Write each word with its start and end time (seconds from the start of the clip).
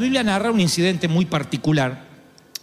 Biblia 0.00 0.22
narra 0.22 0.50
un 0.50 0.60
incidente 0.60 1.06
muy 1.08 1.26
particular 1.26 2.04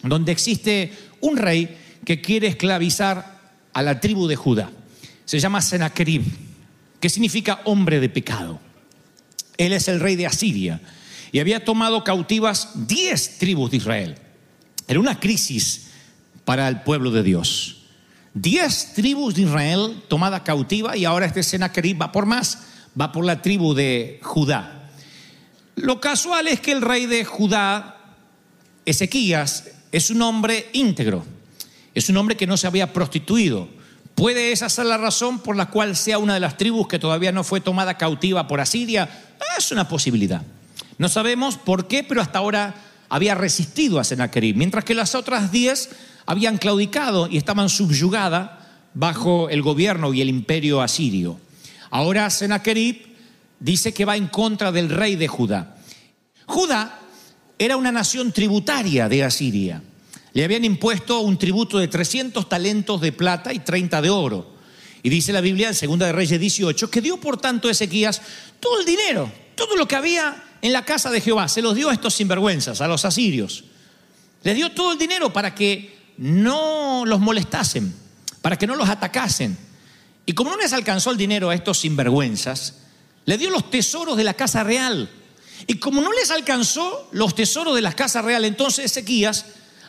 donde 0.03 0.31
existe 0.31 0.91
un 1.21 1.37
rey 1.37 1.77
que 2.05 2.21
quiere 2.21 2.47
esclavizar 2.47 3.37
a 3.73 3.81
la 3.81 3.99
tribu 3.99 4.27
de 4.27 4.35
Judá. 4.35 4.71
Se 5.25 5.39
llama 5.39 5.61
Sennacherib, 5.61 6.23
que 6.99 7.09
significa 7.09 7.61
hombre 7.65 7.99
de 7.99 8.09
pecado. 8.09 8.59
Él 9.57 9.73
es 9.73 9.87
el 9.87 9.99
rey 9.99 10.15
de 10.15 10.27
Asiria 10.27 10.81
y 11.31 11.39
había 11.39 11.65
tomado 11.65 12.03
cautivas 12.03 12.87
10 12.87 13.37
tribus 13.39 13.71
de 13.71 13.77
Israel. 13.77 14.17
Era 14.87 14.99
una 14.99 15.19
crisis 15.19 15.87
para 16.45 16.67
el 16.67 16.81
pueblo 16.81 17.11
de 17.11 17.23
Dios. 17.23 17.83
10 18.35 18.93
tribus 18.93 19.35
de 19.35 19.41
Israel 19.43 20.03
tomada 20.07 20.43
cautiva 20.43 20.95
y 20.95 21.05
ahora 21.05 21.25
este 21.25 21.43
Sennacherib 21.43 22.01
va 22.01 22.11
por 22.11 22.25
más, 22.25 22.59
va 22.99 23.11
por 23.11 23.25
la 23.25 23.41
tribu 23.41 23.73
de 23.73 24.19
Judá. 24.21 24.76
Lo 25.77 26.01
casual 26.01 26.47
es 26.47 26.59
que 26.59 26.71
el 26.71 26.81
rey 26.81 27.05
de 27.05 27.23
Judá, 27.23 27.97
Ezequías, 28.83 29.65
es 29.91 30.09
un 30.09 30.23
hombre 30.23 30.69
íntegro, 30.73 31.23
es 31.93 32.09
un 32.09 32.17
hombre 32.17 32.35
que 32.35 32.47
no 32.47 32.57
se 32.57 32.65
había 32.65 32.93
prostituido. 32.93 33.69
¿Puede 34.15 34.51
esa 34.51 34.69
ser 34.69 34.87
la 34.87 34.97
razón 34.97 35.37
por 35.37 35.55
la 35.55 35.67
cual 35.67 35.95
sea 35.95 36.17
una 36.17 36.33
de 36.33 36.39
las 36.39 36.57
tribus 36.57 36.87
que 36.87 36.97
todavía 36.97 37.31
no 37.31 37.43
fue 37.43 37.61
tomada 37.61 37.95
cautiva 37.95 38.47
por 38.47 38.59
Asiria? 38.59 39.07
Ah, 39.39 39.55
Es 39.59 39.71
una 39.71 39.87
posibilidad. 39.87 40.41
No 40.97 41.09
sabemos 41.09 41.57
por 41.57 41.87
qué, 41.87 42.03
pero 42.03 42.23
hasta 42.23 42.39
ahora 42.39 42.73
había 43.07 43.35
resistido 43.35 43.99
a 43.99 44.03
Sennacherib, 44.03 44.55
mientras 44.55 44.83
que 44.83 44.95
las 44.95 45.13
otras 45.13 45.51
diez 45.51 45.91
habían 46.25 46.57
claudicado 46.57 47.27
y 47.27 47.37
estaban 47.37 47.69
subyugadas 47.69 48.49
bajo 48.95 49.47
el 49.49 49.61
gobierno 49.61 50.11
y 50.11 50.21
el 50.21 50.29
imperio 50.29 50.81
asirio. 50.81 51.39
Ahora 51.91 52.31
Sennacherib 52.31 53.06
dice 53.59 53.93
que 53.93 54.05
va 54.05 54.17
en 54.17 54.27
contra 54.27 54.71
del 54.71 54.89
rey 54.89 55.15
de 55.15 55.27
Judá. 55.27 55.77
Judá 56.45 56.99
era 57.59 57.77
una 57.77 57.91
nación 57.91 58.31
tributaria 58.31 59.09
de 59.09 59.23
Asiria. 59.23 59.81
Le 60.33 60.43
habían 60.43 60.65
impuesto 60.65 61.21
un 61.21 61.37
tributo 61.37 61.79
de 61.79 61.87
300 61.87 62.47
talentos 62.47 63.01
de 63.01 63.11
plata 63.11 63.53
y 63.53 63.59
30 63.59 64.01
de 64.01 64.09
oro. 64.09 64.55
Y 65.01 65.09
dice 65.09 65.33
la 65.33 65.41
Biblia 65.41 65.69
en 65.69 65.89
2 65.89 65.99
de 65.99 66.11
Reyes 66.11 66.39
18 66.39 66.91
que 66.91 67.01
dio 67.01 67.19
por 67.19 67.37
tanto 67.37 67.69
Ezequías 67.69 68.21
todo 68.59 68.79
el 68.79 68.85
dinero, 68.85 69.31
todo 69.55 69.75
lo 69.75 69.87
que 69.87 69.95
había 69.95 70.43
en 70.61 70.73
la 70.73 70.85
casa 70.85 71.09
de 71.09 71.21
Jehová, 71.21 71.47
se 71.47 71.61
los 71.61 71.75
dio 71.75 71.89
a 71.89 71.93
estos 71.93 72.15
sinvergüenzas, 72.15 72.81
a 72.81 72.87
los 72.87 73.05
asirios. 73.05 73.63
Les 74.43 74.55
dio 74.55 74.71
todo 74.71 74.93
el 74.93 74.97
dinero 74.97 75.31
para 75.31 75.53
que 75.53 75.97
no 76.17 77.03
los 77.05 77.19
molestasen, 77.19 77.93
para 78.41 78.57
que 78.57 78.67
no 78.67 78.75
los 78.75 78.89
atacasen. 78.89 79.57
Y 80.25 80.33
como 80.33 80.51
no 80.51 80.57
les 80.57 80.73
alcanzó 80.73 81.11
el 81.11 81.17
dinero 81.17 81.49
a 81.49 81.55
estos 81.55 81.79
sinvergüenzas, 81.79 82.86
le 83.27 83.37
dio 83.37 83.49
los 83.49 83.69
tesoros 83.69 84.15
de 84.15 84.23
la 84.23 84.33
casa 84.33 84.63
real. 84.63 85.09
Y 85.67 85.75
como 85.75 86.01
no 86.01 86.13
les 86.13 86.31
alcanzó 86.31 87.09
los 87.11 87.35
tesoros 87.35 87.75
de 87.75 87.81
la 87.81 87.91
casa 87.91 88.21
real, 88.21 88.45
entonces 88.45 88.85
Ezequías 88.85 89.45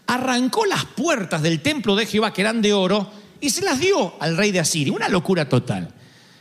arrancó 0.08 0.66
las 0.66 0.84
puertas 0.84 1.40
del 1.40 1.62
templo 1.62 1.94
de 1.94 2.06
Jehová, 2.06 2.32
que 2.32 2.40
eran 2.40 2.60
de 2.60 2.72
oro, 2.72 3.08
y 3.40 3.50
se 3.50 3.62
las 3.62 3.78
dio 3.78 4.16
al 4.18 4.36
rey 4.36 4.50
de 4.50 4.58
Asiria. 4.58 4.92
Una 4.92 5.08
locura 5.08 5.48
total. 5.48 5.88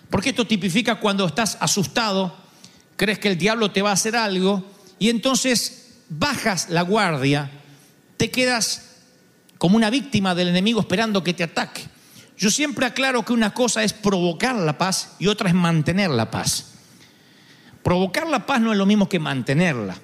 Porque 0.09 0.29
esto 0.29 0.47
tipifica 0.47 0.99
cuando 0.99 1.27
estás 1.27 1.57
asustado, 1.59 2.35
crees 2.95 3.19
que 3.19 3.27
el 3.27 3.37
diablo 3.37 3.69
te 3.69 3.83
va 3.83 3.91
a 3.91 3.93
hacer 3.93 4.15
algo, 4.15 4.65
y 4.97 5.09
entonces 5.09 5.99
bajas 6.09 6.69
la 6.71 6.81
guardia, 6.81 7.51
te 8.17 8.31
quedas 8.31 8.95
como 9.59 9.75
una 9.75 9.91
víctima 9.91 10.33
del 10.33 10.47
enemigo 10.47 10.79
esperando 10.79 11.23
que 11.23 11.35
te 11.35 11.43
ataque. 11.43 11.83
Yo 12.39 12.49
siempre 12.49 12.87
aclaro 12.87 13.23
que 13.23 13.33
una 13.33 13.53
cosa 13.53 13.83
es 13.83 13.93
provocar 13.93 14.55
la 14.55 14.79
paz 14.79 15.09
y 15.19 15.27
otra 15.27 15.49
es 15.49 15.55
mantener 15.55 16.09
la 16.09 16.31
paz. 16.31 16.76
Provocar 17.87 18.27
la 18.27 18.45
paz 18.45 18.59
no 18.59 18.73
es 18.73 18.77
lo 18.77 18.85
mismo 18.85 19.07
que 19.07 19.17
mantenerla. 19.17 19.95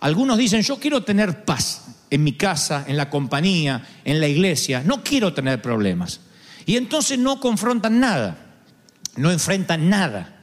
Algunos 0.00 0.36
dicen, 0.36 0.60
yo 0.60 0.78
quiero 0.78 1.02
tener 1.02 1.46
paz 1.46 2.04
en 2.10 2.22
mi 2.22 2.34
casa, 2.34 2.84
en 2.86 2.98
la 2.98 3.08
compañía, 3.08 3.88
en 4.04 4.20
la 4.20 4.28
iglesia, 4.28 4.82
no 4.84 5.02
quiero 5.02 5.32
tener 5.32 5.62
problemas. 5.62 6.20
Y 6.66 6.76
entonces 6.76 7.18
no 7.18 7.40
confrontan 7.40 8.00
nada, 8.00 8.36
no 9.16 9.30
enfrentan 9.30 9.88
nada. 9.88 10.42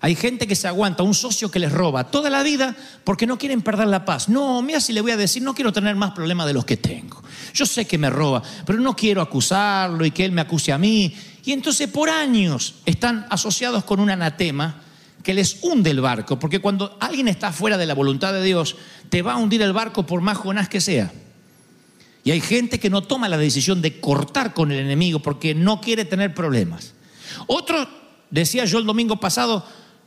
Hay 0.00 0.14
gente 0.14 0.46
que 0.46 0.54
se 0.54 0.68
aguanta, 0.68 1.02
un 1.02 1.14
socio 1.14 1.50
que 1.50 1.58
les 1.58 1.72
roba 1.72 2.12
toda 2.12 2.30
la 2.30 2.44
vida 2.44 2.76
porque 3.02 3.26
no 3.26 3.36
quieren 3.36 3.60
perder 3.60 3.88
la 3.88 4.04
paz. 4.04 4.28
No, 4.28 4.62
mira 4.62 4.80
si 4.80 4.92
le 4.92 5.00
voy 5.00 5.10
a 5.10 5.16
decir, 5.16 5.42
no 5.42 5.52
quiero 5.52 5.72
tener 5.72 5.96
más 5.96 6.12
problemas 6.12 6.46
de 6.46 6.52
los 6.52 6.64
que 6.64 6.76
tengo. 6.76 7.20
Yo 7.54 7.66
sé 7.66 7.88
que 7.88 7.98
me 7.98 8.08
roba, 8.08 8.40
pero 8.64 8.78
no 8.78 8.94
quiero 8.94 9.20
acusarlo 9.20 10.04
y 10.04 10.12
que 10.12 10.24
él 10.24 10.30
me 10.30 10.42
acuse 10.42 10.70
a 10.70 10.78
mí. 10.78 11.12
Y 11.44 11.50
entonces 11.50 11.88
por 11.88 12.08
años 12.08 12.76
están 12.86 13.26
asociados 13.30 13.82
con 13.82 13.98
un 13.98 14.10
anatema 14.10 14.84
que 15.22 15.34
les 15.34 15.58
hunde 15.62 15.90
el 15.90 16.00
barco, 16.00 16.38
porque 16.38 16.60
cuando 16.60 16.96
alguien 17.00 17.28
está 17.28 17.52
fuera 17.52 17.76
de 17.76 17.86
la 17.86 17.94
voluntad 17.94 18.32
de 18.32 18.42
Dios, 18.42 18.76
te 19.08 19.22
va 19.22 19.34
a 19.34 19.36
hundir 19.36 19.62
el 19.62 19.72
barco 19.72 20.06
por 20.06 20.20
más 20.20 20.38
jonás 20.38 20.68
que 20.68 20.80
sea. 20.80 21.12
Y 22.24 22.30
hay 22.30 22.40
gente 22.40 22.78
que 22.78 22.90
no 22.90 23.02
toma 23.02 23.28
la 23.28 23.38
decisión 23.38 23.80
de 23.80 24.00
cortar 24.00 24.52
con 24.54 24.72
el 24.72 24.78
enemigo 24.78 25.20
porque 25.20 25.54
no 25.54 25.80
quiere 25.80 26.04
tener 26.04 26.34
problemas. 26.34 26.92
Otro, 27.46 27.88
decía 28.30 28.64
yo 28.64 28.78
el 28.78 28.86
domingo 28.86 29.18
pasado, 29.18 29.64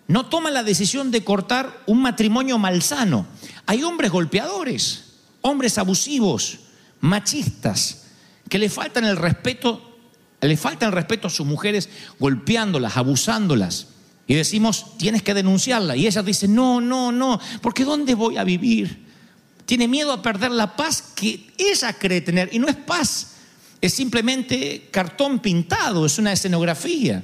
no 0.08 0.28
toma 0.28 0.52
la 0.52 0.64
decisión 0.64 1.12
de 1.12 1.24
cortar 1.24 1.84
un 1.86 2.02
matrimonio 2.02 2.58
malsano. 2.58 3.26
Hay 3.66 3.84
hombres 3.84 4.12
golpeadores, 4.12 5.16
hombres 5.42 5.78
abusivos, 5.78 6.60
machistas, 7.00 8.04
que 8.50 8.60
le 8.60 8.70
faltan 8.70 9.06
el 9.06 9.18
respeto, 9.18 9.98
le 10.42 10.58
faltan 10.58 10.90
el 10.90 10.96
respeto 10.96 11.28
a 11.28 11.32
sus 11.32 11.46
mujeres 11.46 11.90
golpeándolas, 12.20 12.98
abusándolas. 12.98 13.88
Y 14.28 14.36
decimos, 14.36 14.98
tienes 14.98 15.22
que 15.22 15.34
denunciarla. 15.34 15.96
Y 15.96 16.08
ella 16.08 16.24
dice, 16.24 16.48
no, 16.48 16.80
no, 16.80 17.12
no, 17.12 17.40
porque 17.62 17.84
¿dónde 17.84 18.16
voy 18.16 18.38
a 18.38 18.44
vivir? 18.44 19.06
Tiene 19.66 19.88
miedo 19.88 20.12
a 20.12 20.22
perder 20.22 20.52
la 20.52 20.76
paz 20.76 21.14
que 21.16 21.52
ella 21.58 21.94
cree 21.94 22.22
tener. 22.22 22.50
Y 22.54 22.60
no 22.60 22.68
es 22.68 22.76
paz, 22.76 23.34
es 23.82 23.94
simplemente 23.94 24.88
cartón 24.92 25.40
pintado, 25.40 26.06
es 26.06 26.18
una 26.18 26.32
escenografía. 26.32 27.24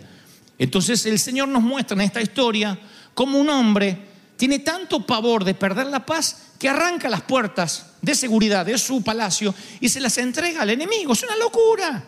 Entonces 0.57 1.05
el 1.05 1.19
Señor 1.19 1.47
nos 1.47 1.63
muestra 1.63 1.95
en 1.95 2.01
esta 2.01 2.21
historia 2.21 2.77
cómo 3.13 3.39
un 3.39 3.49
hombre 3.49 4.09
tiene 4.35 4.59
tanto 4.59 5.05
pavor 5.05 5.43
de 5.43 5.53
perder 5.53 5.87
la 5.87 6.05
paz 6.05 6.53
que 6.59 6.69
arranca 6.69 7.09
las 7.09 7.21
puertas 7.21 7.87
de 8.01 8.16
seguridad 8.16 8.66
de 8.66 8.77
su 8.77 9.01
palacio 9.01 9.53
y 9.79 9.89
se 9.89 9.99
las 9.99 10.17
entrega 10.17 10.61
al 10.61 10.69
enemigo. 10.69 11.13
Es 11.13 11.23
una 11.23 11.35
locura. 11.37 12.03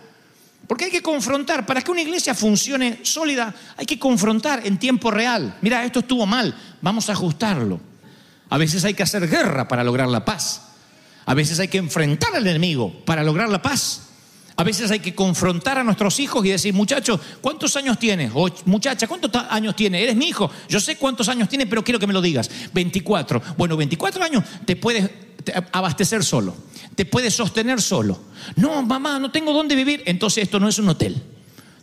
Porque 0.72 0.86
hay 0.86 0.92
que 0.92 1.02
confrontar, 1.02 1.66
para 1.66 1.82
que 1.82 1.92
una 1.92 2.02
iglesia 2.02 2.34
funcione 2.34 3.02
sólida, 3.04 3.54
hay 3.76 3.86
que 3.86 4.00
confrontar 4.00 4.66
en 4.66 4.80
tiempo 4.80 5.12
real. 5.12 5.58
Mira, 5.60 5.84
esto 5.84 6.00
estuvo 6.00 6.26
mal, 6.26 6.56
vamos 6.82 7.10
a 7.10 7.12
ajustarlo. 7.12 7.78
A 8.48 8.58
veces 8.58 8.86
hay 8.86 8.94
que 8.94 9.04
hacer 9.04 9.28
guerra 9.28 9.68
para 9.68 9.84
lograr 9.84 10.08
la 10.08 10.24
paz. 10.24 10.70
A 11.26 11.34
veces 11.34 11.60
hay 11.60 11.68
que 11.68 11.78
enfrentar 11.78 12.34
al 12.34 12.48
enemigo 12.48 13.04
para 13.04 13.22
lograr 13.22 13.50
la 13.50 13.62
paz. 13.62 14.04
A 14.56 14.64
veces 14.64 14.90
hay 14.92 15.02
que 15.02 15.14
confrontar 15.14 15.78
a 15.78 15.84
nuestros 15.84 16.18
hijos 16.22 16.46
y 16.46 16.52
decir, 16.52 16.74
muchacho, 16.74 17.20
¿cuántos 17.42 17.76
años 17.76 18.00
tienes? 18.00 18.32
O 18.34 18.48
muchacha, 18.64 19.08
¿cuántos 19.08 19.30
años 19.50 19.76
tienes? 19.76 20.04
Eres 20.04 20.16
mi 20.16 20.30
hijo. 20.30 20.50
Yo 20.70 20.80
sé 20.80 20.96
cuántos 20.96 21.28
años 21.28 21.50
tienes, 21.50 21.68
pero 21.68 21.84
quiero 21.84 22.00
que 22.00 22.08
me 22.08 22.14
lo 22.14 22.22
digas. 22.22 22.50
24. 22.74 23.42
Bueno, 23.58 23.76
24 23.76 24.24
años 24.24 24.46
te 24.64 24.78
puedes 24.78 25.10
abastecer 25.72 26.24
solo. 26.24 26.56
Te 26.96 27.06
puedes 27.06 27.34
sostener 27.34 27.82
solo. 27.82 28.20
No, 28.56 28.82
mamá, 28.84 29.20
no 29.20 29.32
tengo 29.32 29.54
dónde 29.54 29.76
vivir. 29.76 30.04
Entonces 30.06 30.44
esto 30.44 30.60
no 30.60 30.68
es 30.68 30.80
un 30.80 30.90
hotel. 30.90 31.22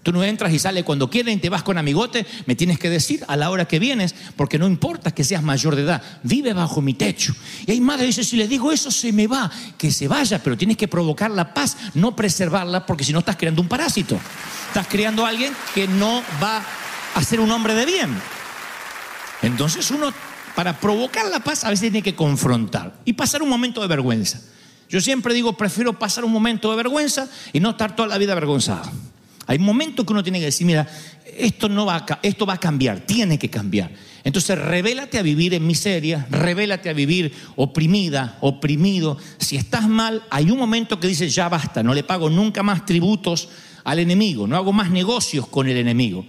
Tú 0.02 0.12
no 0.12 0.24
entras 0.24 0.52
y 0.52 0.58
sales 0.58 0.84
cuando 0.84 1.10
quieres 1.10 1.34
y 1.34 1.38
te 1.38 1.50
vas 1.50 1.62
con 1.62 1.76
amigote. 1.76 2.26
Me 2.46 2.54
tienes 2.54 2.78
que 2.78 2.88
decir 2.88 3.24
a 3.28 3.36
la 3.36 3.50
hora 3.50 3.66
que 3.66 3.78
vienes, 3.78 4.14
porque 4.36 4.58
no 4.58 4.66
importa 4.66 5.10
que 5.10 5.24
seas 5.24 5.42
mayor 5.42 5.76
de 5.76 5.82
edad. 5.82 6.02
Vive 6.22 6.52
bajo 6.52 6.80
mi 6.80 6.94
techo. 6.94 7.34
Y 7.66 7.72
hay 7.72 7.80
madres 7.80 8.02
que 8.02 8.06
dicen, 8.06 8.24
si 8.24 8.36
le 8.36 8.48
digo 8.48 8.72
eso 8.72 8.90
se 8.90 9.12
me 9.12 9.26
va. 9.26 9.50
Que 9.76 9.90
se 9.90 10.08
vaya, 10.08 10.42
pero 10.42 10.56
tienes 10.56 10.76
que 10.76 10.88
provocar 10.88 11.30
la 11.30 11.52
paz, 11.52 11.76
no 11.94 12.16
preservarla, 12.16 12.86
porque 12.86 13.04
si 13.04 13.12
no 13.12 13.18
estás 13.18 13.36
creando 13.36 13.60
un 13.60 13.68
parásito. 13.68 14.18
Estás 14.68 14.86
creando 14.86 15.26
a 15.26 15.28
alguien 15.28 15.52
que 15.74 15.88
no 15.88 16.22
va 16.42 16.64
a 17.14 17.22
ser 17.22 17.40
un 17.40 17.50
hombre 17.50 17.74
de 17.74 17.84
bien. 17.84 18.14
Entonces 19.42 19.90
uno, 19.90 20.12
para 20.58 20.80
provocar 20.80 21.30
la 21.30 21.38
paz, 21.38 21.62
a 21.62 21.70
veces 21.70 21.82
tiene 21.82 22.02
que 22.02 22.16
confrontar 22.16 22.92
y 23.04 23.12
pasar 23.12 23.42
un 23.42 23.48
momento 23.48 23.80
de 23.80 23.86
vergüenza. 23.86 24.42
Yo 24.88 25.00
siempre 25.00 25.32
digo, 25.32 25.56
prefiero 25.56 25.96
pasar 25.96 26.24
un 26.24 26.32
momento 26.32 26.68
de 26.72 26.76
vergüenza 26.76 27.28
y 27.52 27.60
no 27.60 27.70
estar 27.70 27.94
toda 27.94 28.08
la 28.08 28.18
vida 28.18 28.32
avergonzado. 28.32 28.90
Hay 29.46 29.60
momentos 29.60 30.04
que 30.04 30.12
uno 30.12 30.24
tiene 30.24 30.40
que 30.40 30.46
decir, 30.46 30.66
mira, 30.66 30.84
esto, 31.24 31.68
no 31.68 31.86
va 31.86 32.04
esto 32.24 32.44
va 32.44 32.54
a 32.54 32.58
cambiar, 32.58 32.98
tiene 32.98 33.38
que 33.38 33.48
cambiar. 33.48 33.92
Entonces, 34.24 34.58
revélate 34.58 35.16
a 35.20 35.22
vivir 35.22 35.54
en 35.54 35.64
miseria, 35.64 36.26
revélate 36.28 36.90
a 36.90 36.92
vivir 36.92 37.32
oprimida, 37.54 38.36
oprimido. 38.40 39.16
Si 39.38 39.54
estás 39.56 39.88
mal, 39.88 40.24
hay 40.28 40.50
un 40.50 40.58
momento 40.58 40.98
que 40.98 41.06
dices, 41.06 41.32
ya 41.32 41.48
basta, 41.48 41.84
no 41.84 41.94
le 41.94 42.02
pago 42.02 42.30
nunca 42.30 42.64
más 42.64 42.84
tributos 42.84 43.48
al 43.84 44.00
enemigo, 44.00 44.48
no 44.48 44.56
hago 44.56 44.72
más 44.72 44.90
negocios 44.90 45.46
con 45.46 45.68
el 45.68 45.76
enemigo. 45.76 46.26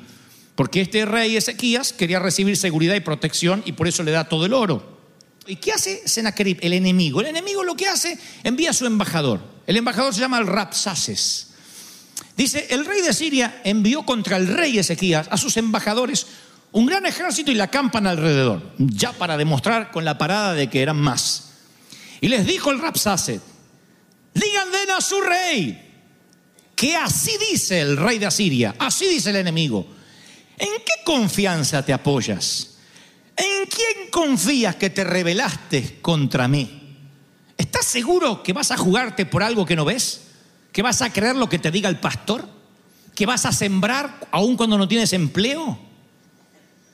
Porque 0.60 0.82
este 0.82 1.06
rey 1.06 1.38
Ezequías 1.38 1.94
quería 1.94 2.20
recibir 2.20 2.58
seguridad 2.58 2.94
y 2.94 3.00
protección 3.00 3.64
y 3.66 3.72
por 3.72 3.88
eso 3.88 4.04
le 4.04 4.12
da 4.12 4.28
todo 4.28 4.46
el 4.46 4.54
oro. 4.54 5.00
¿Y 5.48 5.56
qué 5.56 5.72
hace 5.72 6.06
Sennacherib, 6.06 6.58
el 6.60 6.74
enemigo? 6.74 7.22
El 7.22 7.28
enemigo 7.28 7.64
lo 7.64 7.78
que 7.78 7.88
hace, 7.88 8.20
envía 8.44 8.72
a 8.72 8.74
su 8.74 8.86
embajador. 8.86 9.40
El 9.68 9.78
embajador 9.78 10.14
se 10.14 10.20
llama 10.20 10.38
el 10.38 10.48
Rapsaces. 10.48 11.52
Dice, 12.36 12.68
el 12.72 12.86
rey 12.86 13.02
de 13.02 13.14
Siria 13.14 13.62
envió 13.64 14.04
contra 14.04 14.36
el 14.36 14.48
rey 14.48 14.78
Ezequías 14.78 15.30
a 15.32 15.38
sus 15.38 15.56
embajadores 15.56 16.28
un 16.74 16.88
gran 16.88 17.06
ejército 17.06 17.52
y 17.52 17.56
la 17.56 17.64
acampan 17.64 18.06
alrededor, 18.06 18.62
ya 18.80 19.14
para 19.14 19.38
demostrar 19.38 19.92
con 19.92 20.04
la 20.04 20.18
parada 20.18 20.56
de 20.56 20.70
que 20.70 20.82
eran 20.82 20.98
más. 21.00 21.52
Y 22.20 22.28
les 22.28 22.46
dijo 22.46 22.70
el 22.72 22.82
Rapsaces, 22.82 23.40
díganle 24.34 24.92
a 24.92 25.00
su 25.00 25.22
rey 25.22 26.04
que 26.76 26.98
así 26.98 27.32
dice 27.50 27.80
el 27.80 27.96
rey 27.96 28.20
de 28.20 28.26
Asiria, 28.26 28.76
así 28.78 29.08
dice 29.08 29.30
el 29.30 29.38
enemigo. 29.38 29.99
¿En 30.60 30.70
qué 30.86 31.04
confianza 31.06 31.84
te 31.84 31.94
apoyas? 31.94 32.76
¿En 33.36 33.66
quién 33.68 34.12
confías 34.12 34.76
que 34.76 34.90
te 34.90 35.06
rebelaste 35.06 36.00
contra 36.02 36.48
mí? 36.50 36.98
¿Estás 37.58 37.86
seguro 37.86 38.44
que 38.44 38.54
vas 38.54 38.72
a 38.72 38.78
jugarte 38.78 39.26
por 39.26 39.42
algo 39.42 39.66
que 39.66 39.78
no 39.78 39.86
ves? 39.86 40.22
¿Que 40.74 40.82
vas 40.82 41.02
a 41.02 41.12
creer 41.12 41.38
lo 41.38 41.48
que 41.48 41.60
te 41.60 41.72
diga 41.72 41.90
el 41.90 42.00
pastor? 42.00 42.48
¿Que 43.16 43.26
vas 43.26 43.46
a 43.46 43.54
sembrar 43.54 44.28
aún 44.32 44.58
cuando 44.58 44.78
no 44.78 44.88
tienes 44.88 45.14
empleo? 45.14 45.80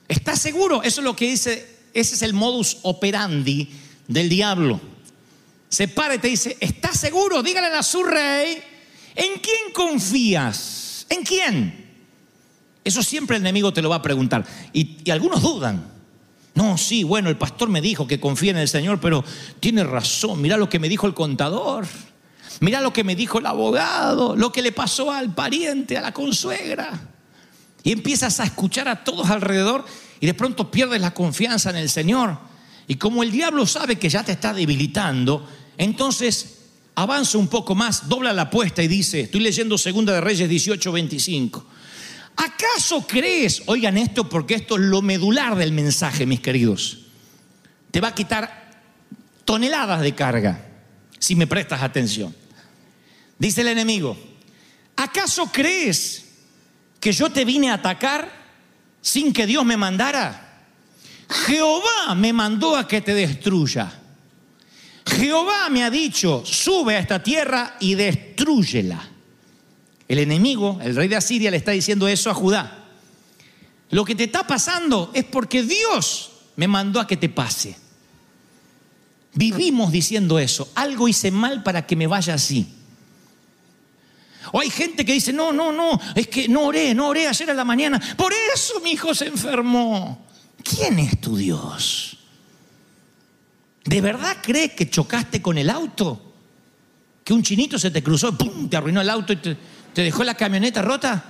¿Estás 0.08 0.40
seguro? 0.40 0.82
Eso 0.84 1.00
es 1.00 1.04
lo 1.04 1.16
que 1.16 1.26
dice, 1.26 1.76
ese 1.92 2.14
es 2.14 2.22
el 2.22 2.32
modus 2.32 2.78
operandi 2.82 3.70
del 4.06 4.28
diablo. 4.28 4.80
Se 5.68 5.88
para 5.88 6.14
y 6.14 6.18
te 6.18 6.28
dice, 6.28 6.56
¿estás 6.60 6.98
seguro? 7.00 7.42
Dígale 7.42 7.66
a 7.76 7.82
su 7.82 8.04
rey, 8.04 8.62
¿en 9.16 9.40
quién 9.40 9.72
confías? 9.72 11.06
¿En 11.08 11.24
quién? 11.24 11.85
Eso 12.86 13.02
siempre 13.02 13.36
el 13.36 13.42
enemigo 13.42 13.72
te 13.72 13.82
lo 13.82 13.88
va 13.88 13.96
a 13.96 14.02
preguntar. 14.02 14.46
Y, 14.72 15.10
algunos 15.10 15.42
dudan. 15.42 15.84
No, 16.54 16.78
sí, 16.78 17.02
bueno, 17.02 17.28
el 17.28 17.36
pastor 17.36 17.68
me 17.68 17.80
dijo 17.80 18.06
que 18.06 18.20
confía 18.20 18.52
en 18.52 18.58
el 18.58 18.68
Señor, 18.68 19.00
pero 19.00 19.24
tiene 19.58 19.82
razón. 19.82 20.40
Mira 20.40 20.56
lo 20.56 20.68
que 20.68 20.78
me 20.78 20.88
dijo 20.88 21.08
el 21.08 21.12
contador. 21.12 21.84
Mira 22.60 22.80
lo 22.80 22.92
que 22.92 23.02
me 23.02 23.16
dijo 23.16 23.40
el 23.40 23.46
abogado, 23.46 24.36
lo 24.36 24.52
que 24.52 24.62
le 24.62 24.70
pasó 24.70 25.10
al 25.10 25.34
pariente, 25.34 25.98
a 25.98 26.00
la 26.00 26.12
consuegra. 26.12 26.92
Y 27.82 27.90
empiezas 27.90 28.38
a 28.38 28.44
escuchar 28.44 28.86
a 28.86 29.02
todos 29.02 29.30
alrededor 29.30 29.84
y 30.20 30.26
de 30.26 30.34
pronto 30.34 30.70
pierdes 30.70 31.00
la 31.00 31.12
confianza 31.12 31.70
en 31.70 31.76
el 31.76 31.90
Señor. 31.90 32.38
Y 32.86 32.94
como 32.94 33.24
el 33.24 33.32
diablo 33.32 33.66
sabe 33.66 33.98
que 33.98 34.08
ya 34.08 34.22
te 34.22 34.30
está 34.30 34.54
debilitando, 34.54 35.44
entonces 35.76 36.58
avanza 36.94 37.36
un 37.36 37.48
poco 37.48 37.74
más, 37.74 38.08
dobla 38.08 38.32
la 38.32 38.42
apuesta 38.42 38.80
y 38.80 38.86
dice, 38.86 39.22
estoy 39.22 39.40
leyendo 39.40 39.76
Segunda 39.76 40.12
de 40.12 40.20
Reyes 40.20 40.48
18, 40.48 40.92
25. 40.92 41.66
¿Acaso 42.36 43.06
crees, 43.06 43.62
oigan 43.66 43.96
esto 43.96 44.28
porque 44.28 44.54
esto 44.54 44.76
es 44.76 44.82
lo 44.82 45.00
medular 45.00 45.56
del 45.56 45.72
mensaje, 45.72 46.26
mis 46.26 46.40
queridos? 46.40 47.06
Te 47.90 48.00
va 48.00 48.08
a 48.08 48.14
quitar 48.14 48.82
toneladas 49.44 50.02
de 50.02 50.14
carga 50.14 50.66
si 51.18 51.34
me 51.34 51.46
prestas 51.46 51.82
atención. 51.82 52.34
Dice 53.38 53.62
el 53.62 53.68
enemigo, 53.68 54.16
¿acaso 54.96 55.50
crees 55.50 56.26
que 57.00 57.12
yo 57.12 57.30
te 57.30 57.44
vine 57.44 57.70
a 57.70 57.74
atacar 57.74 58.30
sin 59.00 59.32
que 59.32 59.46
Dios 59.46 59.64
me 59.64 59.76
mandara? 59.76 60.64
Jehová 61.28 62.14
me 62.14 62.32
mandó 62.32 62.76
a 62.76 62.86
que 62.86 63.00
te 63.00 63.14
destruya. 63.14 63.92
Jehová 65.06 65.68
me 65.70 65.84
ha 65.84 65.90
dicho, 65.90 66.42
sube 66.44 66.96
a 66.96 66.98
esta 66.98 67.22
tierra 67.22 67.76
y 67.80 67.94
destruyela. 67.94 69.15
El 70.08 70.18
enemigo, 70.18 70.78
el 70.82 70.94
rey 70.94 71.08
de 71.08 71.16
Asiria, 71.16 71.50
le 71.50 71.56
está 71.56 71.72
diciendo 71.72 72.06
eso 72.08 72.30
a 72.30 72.34
Judá. 72.34 72.84
Lo 73.90 74.04
que 74.04 74.14
te 74.14 74.24
está 74.24 74.46
pasando 74.46 75.10
es 75.14 75.24
porque 75.24 75.62
Dios 75.62 76.32
me 76.56 76.68
mandó 76.68 77.00
a 77.00 77.06
que 77.06 77.16
te 77.16 77.28
pase. 77.28 77.76
Vivimos 79.34 79.92
diciendo 79.92 80.38
eso. 80.38 80.70
Algo 80.74 81.08
hice 81.08 81.30
mal 81.30 81.62
para 81.62 81.86
que 81.86 81.96
me 81.96 82.06
vaya 82.06 82.34
así. 82.34 82.66
O 84.52 84.60
hay 84.60 84.70
gente 84.70 85.04
que 85.04 85.12
dice, 85.12 85.32
no, 85.32 85.52
no, 85.52 85.72
no, 85.72 86.00
es 86.14 86.28
que 86.28 86.48
no 86.48 86.66
oré, 86.66 86.94
no 86.94 87.08
oré 87.08 87.26
ayer 87.26 87.50
a 87.50 87.54
la 87.54 87.64
mañana. 87.64 88.00
Por 88.16 88.32
eso 88.54 88.80
mi 88.80 88.92
hijo 88.92 89.14
se 89.14 89.26
enfermó. 89.26 90.26
¿Quién 90.62 90.98
es 90.98 91.20
tu 91.20 91.36
Dios? 91.36 92.16
¿De 93.84 94.00
verdad 94.00 94.38
crees 94.42 94.72
que 94.72 94.88
chocaste 94.88 95.42
con 95.42 95.58
el 95.58 95.70
auto? 95.70 96.34
Que 97.22 97.32
un 97.32 97.42
chinito 97.42 97.78
se 97.78 97.90
te 97.90 98.02
cruzó, 98.02 98.36
¡pum! 98.36 98.68
te 98.68 98.76
arruinó 98.76 99.00
el 99.00 99.10
auto 99.10 99.32
y 99.32 99.36
te, 99.36 99.56
te 99.96 100.02
dejó 100.02 100.24
la 100.24 100.34
camioneta 100.34 100.82
rota. 100.82 101.24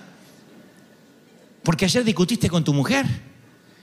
Porque 1.62 1.84
ayer 1.84 2.02
discutiste 2.02 2.50
con 2.50 2.64
tu 2.64 2.74
mujer. 2.74 3.06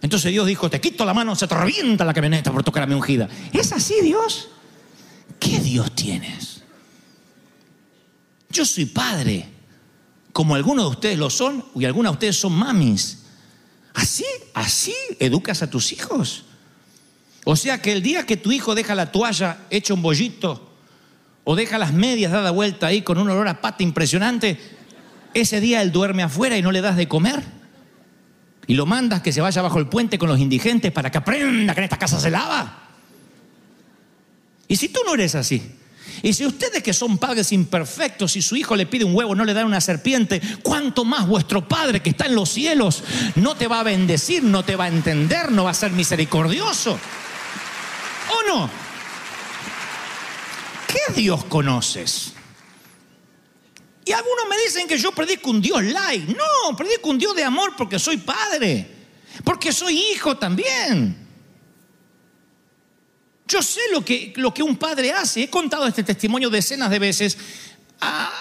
Entonces 0.02 0.30
Dios 0.30 0.46
dijo, 0.46 0.70
te 0.70 0.82
quito 0.82 1.06
la 1.06 1.14
mano, 1.14 1.38
se 1.38 1.48
te 1.48 1.56
revienta 1.56 2.04
la 2.04 2.14
camioneta 2.14 2.52
por 2.52 2.66
tocar 2.66 2.84
a 2.84 2.86
mi 2.86 2.94
ungida. 2.94 3.30
¿Es 3.54 3.72
así 3.72 3.96
Dios? 4.02 4.50
¿Qué 5.40 5.60
Dios 5.60 5.96
tienes? 5.96 6.64
Yo 8.50 8.66
soy 8.66 8.88
padre, 8.88 9.48
como 10.34 10.54
algunos 10.54 10.84
de 10.84 10.92
ustedes 10.92 11.18
lo 11.18 11.30
son, 11.30 11.64
y 11.76 11.86
algunos 11.86 12.12
de 12.12 12.16
ustedes 12.16 12.36
son 12.36 12.52
mamis. 12.52 13.24
Así, 13.94 14.26
así 14.54 14.94
educas 15.18 15.64
a 15.64 15.70
tus 15.70 15.94
hijos. 15.94 16.44
O 17.46 17.56
sea 17.56 17.82
que 17.82 17.94
el 17.94 18.04
día 18.04 18.26
que 18.26 18.36
tu 18.36 18.52
hijo 18.52 18.76
deja 18.76 18.96
la 18.96 19.14
toalla 19.14 19.60
hecha 19.70 19.94
un 19.94 20.02
bollito, 20.02 20.73
o 21.44 21.56
deja 21.56 21.78
las 21.78 21.94
medias 21.94 22.32
dada 22.32 22.52
vuelta 22.52 22.88
ahí 22.88 23.02
con 23.02 23.18
un 23.18 23.30
olor 23.30 23.48
a 23.48 23.62
pata 23.62 23.84
impresionante, 23.84 24.60
ese 25.34 25.60
día 25.60 25.82
él 25.82 25.92
duerme 25.92 26.24
afuera 26.24 26.58
y 26.58 26.62
no 26.62 26.72
le 26.72 26.82
das 26.82 26.96
de 26.96 27.08
comer. 27.08 27.44
Y 28.66 28.76
lo 28.76 28.86
mandas 28.86 29.22
que 29.22 29.34
se 29.34 29.42
vaya 29.42 29.62
bajo 29.62 29.80
el 29.80 29.88
puente 29.88 30.18
con 30.18 30.30
los 30.30 30.40
indigentes 30.40 30.92
para 30.92 31.12
que 31.12 31.18
aprenda 31.18 31.74
que 31.74 31.82
en 31.82 31.86
esta 31.86 32.00
casa 32.00 32.20
se 32.20 32.30
lava. 32.30 32.92
Y 34.68 34.76
si 34.78 34.90
tú 34.90 35.02
no 35.06 35.14
eres 35.16 35.36
así, 35.36 35.62
y 36.22 36.32
si 36.32 36.46
ustedes 36.46 36.82
que 36.82 36.94
son 36.94 37.18
padres 37.18 37.52
imperfectos, 37.52 38.32
si 38.32 38.42
su 38.42 38.56
hijo 38.56 38.76
le 38.76 38.86
pide 38.86 39.04
un 39.04 39.14
huevo, 39.14 39.36
no 39.36 39.44
le 39.44 39.54
dan 39.54 39.66
una 39.66 39.82
serpiente, 39.82 40.42
¿cuánto 40.62 41.04
más 41.04 41.28
vuestro 41.28 41.68
Padre 41.68 42.02
que 42.02 42.12
está 42.12 42.28
en 42.28 42.36
los 42.36 42.50
cielos 42.50 43.04
no 43.36 43.56
te 43.56 43.68
va 43.68 43.82
a 43.82 43.84
bendecir, 43.84 44.44
no 44.44 44.64
te 44.64 44.78
va 44.78 44.86
a 44.86 44.90
entender, 44.90 45.52
no 45.52 45.66
va 45.66 45.72
a 45.72 45.76
ser 45.76 45.92
misericordioso? 45.92 46.98
¿O 48.30 48.48
no? 48.48 48.83
¿Qué 50.94 51.14
Dios 51.14 51.44
conoces? 51.46 52.34
Y 54.06 54.12
algunos 54.12 54.46
me 54.48 54.58
dicen 54.64 54.88
que 54.88 54.98
yo 54.98 55.12
predico 55.12 55.50
un 55.50 55.60
Dios 55.60 55.82
light. 55.84 56.28
No, 56.28 56.78
predico 56.78 57.10
un 57.10 57.18
Dios 57.18 57.36
de 57.36 57.44
amor 57.44 57.74
porque 57.76 57.98
soy 57.98 58.18
padre, 58.18 58.88
porque 59.44 59.72
soy 59.72 59.98
hijo 59.98 60.38
también. 60.38 61.18
Yo 63.48 63.64
sé 63.64 63.82
lo 63.92 64.06
que, 64.06 64.34
lo 64.36 64.54
que 64.54 64.62
un 64.62 64.78
padre 64.78 65.12
hace. 65.12 65.44
He 65.44 65.50
contado 65.50 65.88
este 65.88 66.04
testimonio 66.04 66.52
decenas 66.52 66.92
de 66.92 67.00
veces. 67.00 67.38
A, 68.00 68.32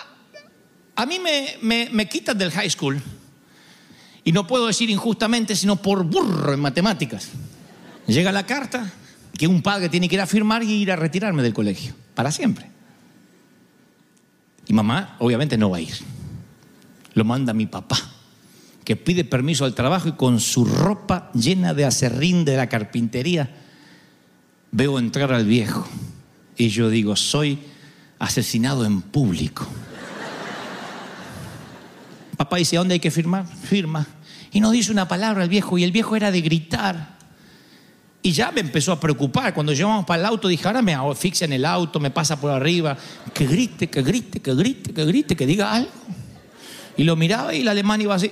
a 0.96 1.06
mí 1.06 1.18
me, 1.18 1.56
me, 1.62 1.88
me 1.90 2.06
quitan 2.06 2.36
del 2.36 2.50
high 2.50 2.70
school. 2.70 3.00
Y 4.24 4.32
no 4.32 4.46
puedo 4.46 4.66
decir 4.66 4.90
injustamente, 4.90 5.56
sino 5.56 5.76
por 5.76 6.04
burro 6.04 6.52
en 6.52 6.60
matemáticas. 6.60 7.28
Llega 8.06 8.30
la 8.30 8.44
carta 8.44 8.92
que 9.38 9.46
un 9.46 9.62
padre 9.62 9.88
tiene 9.88 10.06
que 10.06 10.16
ir 10.16 10.20
a 10.20 10.26
firmar 10.26 10.62
y 10.62 10.82
ir 10.82 10.92
a 10.92 10.96
retirarme 10.96 11.42
del 11.42 11.54
colegio. 11.54 11.94
Para 12.14 12.30
siempre. 12.30 12.70
Y 14.66 14.72
mamá, 14.72 15.16
obviamente, 15.18 15.56
no 15.56 15.70
va 15.70 15.78
a 15.78 15.80
ir. 15.80 15.94
Lo 17.14 17.24
manda 17.24 17.52
mi 17.52 17.66
papá, 17.66 17.96
que 18.84 18.96
pide 18.96 19.24
permiso 19.24 19.64
al 19.64 19.74
trabajo 19.74 20.08
y 20.08 20.12
con 20.12 20.40
su 20.40 20.64
ropa 20.64 21.30
llena 21.34 21.74
de 21.74 21.84
acerrín 21.84 22.44
de 22.44 22.56
la 22.56 22.68
carpintería, 22.68 23.54
veo 24.70 24.98
entrar 24.98 25.32
al 25.32 25.46
viejo. 25.46 25.86
Y 26.56 26.68
yo 26.68 26.90
digo, 26.90 27.16
soy 27.16 27.58
asesinado 28.18 28.84
en 28.84 29.02
público. 29.02 29.66
Papá 32.36 32.56
dice, 32.56 32.76
¿a 32.76 32.80
dónde 32.80 32.94
hay 32.94 33.00
que 33.00 33.10
firmar? 33.10 33.46
Firma. 33.46 34.06
Y 34.52 34.60
no 34.60 34.70
dice 34.70 34.90
una 34.90 35.08
palabra 35.08 35.44
el 35.44 35.48
viejo, 35.48 35.78
y 35.78 35.84
el 35.84 35.92
viejo 35.92 36.16
era 36.16 36.30
de 36.30 36.40
gritar. 36.40 37.16
Y 38.22 38.32
ya 38.32 38.52
me 38.52 38.60
empezó 38.60 38.92
a 38.92 39.00
preocupar. 39.00 39.52
Cuando 39.52 39.72
llevamos 39.72 40.06
para 40.06 40.20
el 40.20 40.26
auto, 40.26 40.46
dije, 40.46 40.64
ahora 40.66 40.80
me 40.80 40.94
asfixia 40.94 41.46
en 41.46 41.54
el 41.54 41.64
auto, 41.64 41.98
me 41.98 42.10
pasa 42.10 42.40
por 42.40 42.52
arriba. 42.52 42.96
Que 43.34 43.46
grite, 43.46 43.90
que 43.90 44.02
grite, 44.02 44.40
que 44.40 44.54
grite, 44.54 44.94
que 44.94 45.04
grite, 45.04 45.34
que 45.34 45.44
diga 45.44 45.72
algo. 45.72 45.90
Y 46.96 47.02
lo 47.02 47.16
miraba 47.16 47.52
y 47.52 47.62
el 47.62 47.68
alemán 47.68 48.00
iba 48.00 48.14
así. 48.14 48.30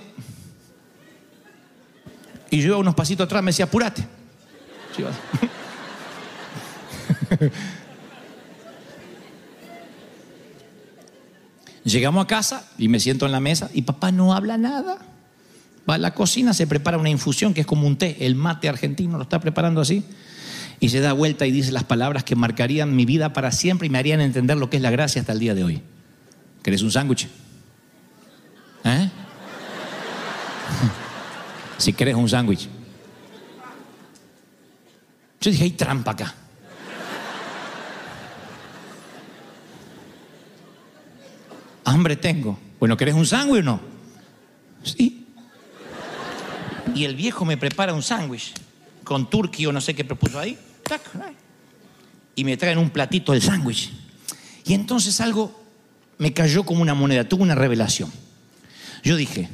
Y 2.50 2.60
yo 2.60 2.68
iba 2.68 2.76
unos 2.76 2.94
pasitos 2.94 3.24
atrás, 3.24 3.42
me 3.42 3.50
decía, 3.50 3.64
apúrate. 3.64 4.06
Llegamos 11.84 12.24
a 12.24 12.26
casa 12.26 12.68
y 12.76 12.88
me 12.88 12.98
siento 13.00 13.24
en 13.26 13.32
la 13.32 13.40
mesa 13.40 13.70
y 13.72 13.82
papá 13.82 14.12
no 14.12 14.34
habla 14.34 14.58
nada. 14.58 14.98
Va 15.88 15.94
a 15.94 15.98
la 15.98 16.14
cocina, 16.14 16.52
se 16.52 16.66
prepara 16.66 16.98
una 16.98 17.10
infusión 17.10 17.54
que 17.54 17.62
es 17.62 17.66
como 17.66 17.86
un 17.86 17.96
té, 17.96 18.16
el 18.20 18.34
mate 18.34 18.68
argentino 18.68 19.16
lo 19.16 19.22
está 19.22 19.40
preparando 19.40 19.80
así, 19.80 20.04
y 20.78 20.88
se 20.90 21.00
da 21.00 21.12
vuelta 21.12 21.46
y 21.46 21.52
dice 21.52 21.72
las 21.72 21.84
palabras 21.84 22.24
que 22.24 22.36
marcarían 22.36 22.94
mi 22.96 23.04
vida 23.04 23.32
para 23.32 23.52
siempre 23.52 23.86
y 23.86 23.90
me 23.90 23.98
harían 23.98 24.20
entender 24.20 24.56
lo 24.56 24.70
que 24.70 24.76
es 24.76 24.82
la 24.82 24.90
gracia 24.90 25.20
hasta 25.20 25.32
el 25.32 25.38
día 25.38 25.54
de 25.54 25.64
hoy. 25.64 25.82
¿Querés 26.62 26.82
un 26.82 26.90
sándwich? 26.90 27.28
¿Eh? 28.84 29.10
si 31.78 31.92
querés 31.92 32.14
un 32.14 32.28
sándwich. 32.28 32.68
Yo 35.40 35.50
dije, 35.50 35.64
hay 35.64 35.70
trampa 35.72 36.12
acá. 36.12 36.34
Hambre 41.84 42.16
tengo. 42.16 42.58
Bueno, 42.78 42.96
¿querés 42.96 43.14
un 43.14 43.26
sándwich 43.26 43.60
o 43.60 43.64
no? 43.64 43.80
Sí. 44.82 45.19
Y 46.94 47.04
el 47.04 47.14
viejo 47.14 47.44
me 47.44 47.56
prepara 47.56 47.94
un 47.94 48.02
sándwich 48.02 48.52
con 49.04 49.28
turkey 49.28 49.66
o 49.66 49.72
no 49.72 49.80
sé 49.80 49.94
qué 49.94 50.04
propuso 50.04 50.38
ahí. 50.38 50.58
Y 52.34 52.44
me 52.44 52.56
traen 52.56 52.78
un 52.78 52.90
platito 52.90 53.32
del 53.32 53.42
sándwich. 53.42 53.92
Y 54.64 54.74
entonces 54.74 55.20
algo 55.20 55.60
me 56.18 56.32
cayó 56.32 56.64
como 56.64 56.82
una 56.82 56.94
moneda, 56.94 57.28
tuve 57.28 57.42
una 57.42 57.54
revelación. 57.54 58.12
Yo 59.02 59.16
dije, 59.16 59.48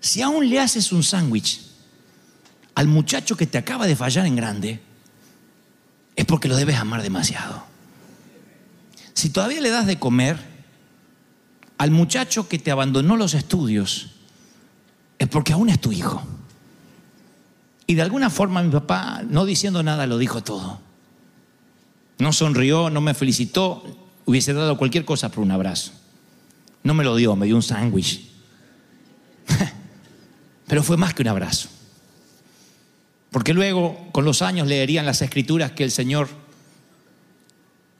si 0.00 0.22
aún 0.22 0.48
le 0.48 0.60
haces 0.60 0.92
un 0.92 1.02
sándwich 1.02 1.62
al 2.74 2.86
muchacho 2.86 3.36
que 3.36 3.46
te 3.46 3.58
acaba 3.58 3.86
de 3.86 3.96
fallar 3.96 4.26
en 4.26 4.36
grande, 4.36 4.80
es 6.14 6.24
porque 6.24 6.48
lo 6.48 6.56
debes 6.56 6.76
amar 6.76 7.02
demasiado. 7.02 7.64
Si 9.14 9.30
todavía 9.30 9.60
le 9.60 9.70
das 9.70 9.86
de 9.86 9.98
comer 9.98 10.38
al 11.78 11.90
muchacho 11.90 12.48
que 12.48 12.58
te 12.58 12.70
abandonó 12.70 13.16
los 13.16 13.34
estudios, 13.34 14.10
es 15.18 15.28
porque 15.28 15.52
aún 15.52 15.68
es 15.68 15.80
tu 15.80 15.90
hijo. 15.90 16.22
Y 17.88 17.94
de 17.94 18.02
alguna 18.02 18.28
forma 18.28 18.62
mi 18.62 18.70
papá, 18.70 19.22
no 19.26 19.46
diciendo 19.46 19.82
nada, 19.82 20.06
lo 20.06 20.18
dijo 20.18 20.42
todo. 20.42 20.78
No 22.18 22.34
sonrió, 22.34 22.90
no 22.90 23.00
me 23.00 23.14
felicitó, 23.14 23.82
hubiese 24.26 24.52
dado 24.52 24.76
cualquier 24.76 25.06
cosa 25.06 25.30
por 25.30 25.42
un 25.42 25.50
abrazo. 25.50 25.92
No 26.82 26.92
me 26.92 27.02
lo 27.02 27.16
dio, 27.16 27.34
me 27.34 27.46
dio 27.46 27.56
un 27.56 27.62
sándwich. 27.62 28.28
Pero 30.66 30.82
fue 30.82 30.98
más 30.98 31.14
que 31.14 31.22
un 31.22 31.28
abrazo. 31.28 31.70
Porque 33.30 33.54
luego, 33.54 34.08
con 34.12 34.26
los 34.26 34.42
años, 34.42 34.68
leerían 34.68 35.06
las 35.06 35.22
escrituras 35.22 35.72
que 35.72 35.84
el 35.84 35.90
Señor 35.90 36.28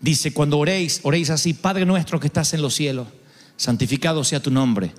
dice, 0.00 0.35
cuando 0.35 0.59
oréis, 0.59 1.00
oréis 1.02 1.30
así, 1.30 1.54
Padre 1.54 1.87
nuestro 1.87 2.21
que 2.21 2.26
estás 2.26 2.52
en 2.52 2.61
los 2.61 2.75
cielos, 2.75 3.09
santificado 3.57 4.23
sea 4.23 4.42
tu 4.42 4.50
nombre. 4.50 4.92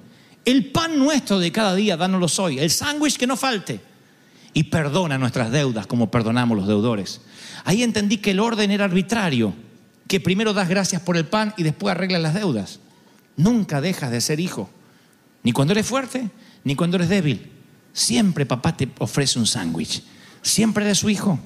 El 0.45 0.71
pan 0.71 0.97
nuestro 0.97 1.37
de 1.37 1.51
cada 1.51 1.75
día, 1.75 1.95
dánoslo 1.95 2.43
hoy. 2.43 2.57
El 2.57 2.71
sándwich 2.71 3.17
que 3.17 3.27
no 3.27 3.37
falte. 3.37 3.88
Y 4.53 4.63
perdona 4.63 5.17
nuestras 5.17 5.51
deudas 5.51 5.87
como 5.87 6.11
perdonamos 6.11 6.57
los 6.57 6.67
deudores. 6.67 7.21
Ahí 7.65 7.83
entendí 7.83 8.17
que 8.17 8.31
el 8.31 8.39
orden 8.39 8.71
era 8.71 8.85
arbitrario, 8.85 9.53
que 10.07 10.19
primero 10.19 10.53
das 10.53 10.69
gracias 10.69 11.01
por 11.01 11.17
el 11.17 11.25
pan 11.25 11.53
y 11.57 11.63
después 11.63 11.91
arreglas 11.91 12.21
las 12.21 12.33
deudas. 12.33 12.79
Nunca 13.37 13.79
dejas 13.79 14.11
de 14.11 14.21
ser 14.21 14.39
hijo, 14.39 14.69
ni 15.43 15.51
cuando 15.51 15.73
eres 15.73 15.85
fuerte, 15.85 16.29
ni 16.63 16.75
cuando 16.75 16.97
eres 16.97 17.09
débil. 17.09 17.51
Siempre 17.93 18.45
papá 18.45 18.75
te 18.75 18.89
ofrece 18.99 19.39
un 19.39 19.47
sándwich. 19.47 20.03
Siempre 20.41 20.85
eres 20.85 20.99
su 20.99 21.09
hijo. 21.09 21.39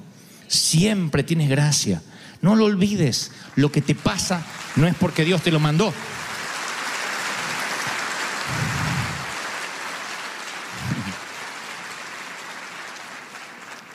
Siempre 0.46 1.22
tienes 1.22 1.48
gracia. 1.48 2.02
No 2.42 2.54
lo 2.54 2.66
olvides. 2.66 3.32
Lo 3.56 3.72
que 3.72 3.80
te 3.80 3.94
pasa 3.94 4.44
no 4.76 4.86
es 4.86 4.94
porque 4.94 5.24
Dios 5.24 5.42
te 5.42 5.50
lo 5.50 5.60
mandó. 5.60 5.92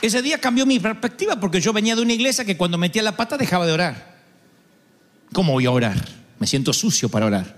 Ese 0.01 0.21
día 0.21 0.37
cambió 0.39 0.65
mi 0.65 0.79
perspectiva 0.79 1.39
porque 1.39 1.59
yo 1.59 1.73
venía 1.73 1.95
de 1.95 2.01
una 2.01 2.13
iglesia 2.13 2.45
que 2.45 2.55
cuando 2.55 2.77
metía 2.77 3.03
la 3.03 3.17
pata 3.17 3.37
dejaba 3.37 3.65
de 3.65 3.73
orar. 3.73 4.19
¿Cómo 5.33 5.53
voy 5.53 5.65
a 5.65 5.71
orar? 5.71 5.97
Me 6.39 6.47
siento 6.47 6.71
sucio 6.71 7.09
para 7.09 7.25
orar. 7.25 7.57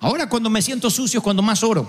Ahora 0.00 0.28
cuando 0.28 0.48
me 0.48 0.62
siento 0.62 0.88
sucio 0.90 1.18
es 1.18 1.24
cuando 1.24 1.42
más 1.42 1.62
oro. 1.62 1.88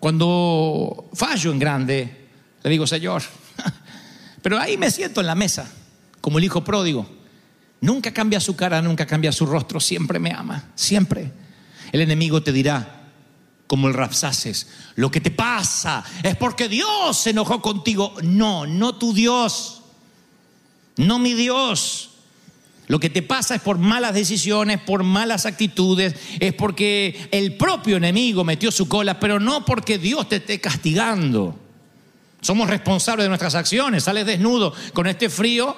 Cuando 0.00 1.08
fallo 1.14 1.52
en 1.52 1.58
grande, 1.58 2.28
le 2.62 2.70
digo, 2.70 2.86
Señor, 2.86 3.22
pero 4.42 4.58
ahí 4.58 4.76
me 4.76 4.90
siento 4.90 5.20
en 5.20 5.28
la 5.28 5.34
mesa, 5.34 5.70
como 6.20 6.38
el 6.38 6.44
hijo 6.44 6.64
pródigo. 6.64 7.08
Nunca 7.80 8.12
cambia 8.12 8.40
su 8.40 8.56
cara, 8.56 8.82
nunca 8.82 9.06
cambia 9.06 9.30
su 9.32 9.46
rostro, 9.46 9.78
siempre 9.80 10.18
me 10.18 10.32
ama, 10.32 10.72
siempre. 10.74 11.32
El 11.92 12.00
enemigo 12.00 12.42
te 12.42 12.52
dirá, 12.52 13.03
como 13.66 13.88
el 13.88 13.94
Rapsaces, 13.94 14.68
lo 14.94 15.10
que 15.10 15.20
te 15.20 15.30
pasa 15.30 16.04
es 16.22 16.36
porque 16.36 16.68
Dios 16.68 17.16
se 17.16 17.30
enojó 17.30 17.62
contigo. 17.62 18.14
No, 18.22 18.66
no 18.66 18.96
tu 18.96 19.12
Dios, 19.14 19.82
no 20.96 21.18
mi 21.18 21.34
Dios. 21.34 22.10
Lo 22.86 23.00
que 23.00 23.08
te 23.08 23.22
pasa 23.22 23.54
es 23.54 23.62
por 23.62 23.78
malas 23.78 24.12
decisiones, 24.12 24.78
por 24.78 25.04
malas 25.04 25.46
actitudes, 25.46 26.14
es 26.38 26.52
porque 26.52 27.28
el 27.30 27.56
propio 27.56 27.96
enemigo 27.96 28.44
metió 28.44 28.70
su 28.70 28.88
cola, 28.88 29.18
pero 29.18 29.40
no 29.40 29.64
porque 29.64 29.96
Dios 29.96 30.28
te 30.28 30.36
esté 30.36 30.60
castigando. 30.60 31.58
Somos 32.42 32.68
responsables 32.68 33.24
de 33.24 33.28
nuestras 33.28 33.54
acciones. 33.54 34.04
Sales 34.04 34.26
desnudo 34.26 34.74
con 34.92 35.06
este 35.06 35.30
frío 35.30 35.74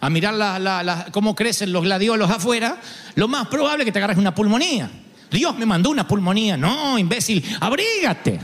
a 0.00 0.08
mirar 0.08 1.10
cómo 1.10 1.34
crecen 1.34 1.72
los 1.72 1.82
gladiolos 1.82 2.30
afuera. 2.30 2.80
Lo 3.16 3.26
más 3.26 3.48
probable 3.48 3.82
es 3.82 3.86
que 3.86 3.92
te 3.92 3.98
agarres 3.98 4.16
una 4.16 4.32
pulmonía. 4.32 4.88
Dios 5.30 5.56
me 5.56 5.66
mandó 5.66 5.90
una 5.90 6.06
pulmonía. 6.06 6.56
No, 6.56 6.98
imbécil, 6.98 7.44
abrígate. 7.60 8.38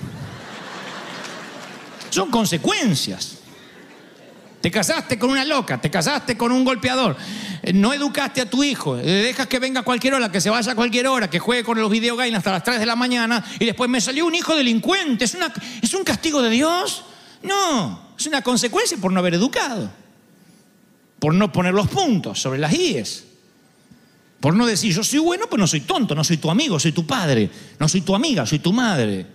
Son 2.10 2.30
consecuencias. 2.30 3.38
Te 4.64 4.70
casaste 4.70 5.18
con 5.18 5.28
una 5.28 5.44
loca, 5.44 5.78
te 5.78 5.90
casaste 5.90 6.38
con 6.38 6.50
un 6.50 6.64
golpeador, 6.64 7.18
no 7.74 7.92
educaste 7.92 8.40
a 8.40 8.48
tu 8.48 8.64
hijo, 8.64 8.96
dejas 8.96 9.46
que 9.46 9.58
venga 9.58 9.80
a 9.80 9.82
cualquier 9.82 10.14
hora, 10.14 10.32
que 10.32 10.40
se 10.40 10.48
vaya 10.48 10.72
a 10.72 10.74
cualquier 10.74 11.06
hora, 11.06 11.28
que 11.28 11.38
juegue 11.38 11.62
con 11.62 11.78
los 11.78 11.90
videogames 11.90 12.36
hasta 12.36 12.52
las 12.52 12.64
3 12.64 12.80
de 12.80 12.86
la 12.86 12.96
mañana 12.96 13.44
y 13.60 13.66
después 13.66 13.90
me 13.90 14.00
salió 14.00 14.24
un 14.24 14.34
hijo 14.34 14.56
delincuente. 14.56 15.26
¿Es, 15.26 15.34
una, 15.34 15.52
¿Es 15.82 15.92
un 15.92 16.02
castigo 16.02 16.40
de 16.40 16.48
Dios? 16.48 17.04
No, 17.42 18.08
es 18.18 18.26
una 18.26 18.40
consecuencia 18.40 18.96
por 18.96 19.12
no 19.12 19.20
haber 19.20 19.34
educado, 19.34 19.90
por 21.18 21.34
no 21.34 21.52
poner 21.52 21.74
los 21.74 21.88
puntos 21.88 22.40
sobre 22.40 22.58
las 22.58 22.72
IES, 22.72 23.24
por 24.44 24.54
no 24.54 24.66
decir 24.66 24.92
yo 24.92 25.02
soy 25.02 25.20
bueno, 25.20 25.46
pero 25.48 25.60
no 25.62 25.66
soy 25.66 25.80
tonto, 25.80 26.14
no 26.14 26.22
soy 26.22 26.36
tu 26.36 26.50
amigo, 26.50 26.78
soy 26.78 26.92
tu 26.92 27.06
padre, 27.06 27.48
no 27.78 27.88
soy 27.88 28.02
tu 28.02 28.14
amiga, 28.14 28.44
soy 28.44 28.58
tu 28.58 28.74
madre. 28.74 29.26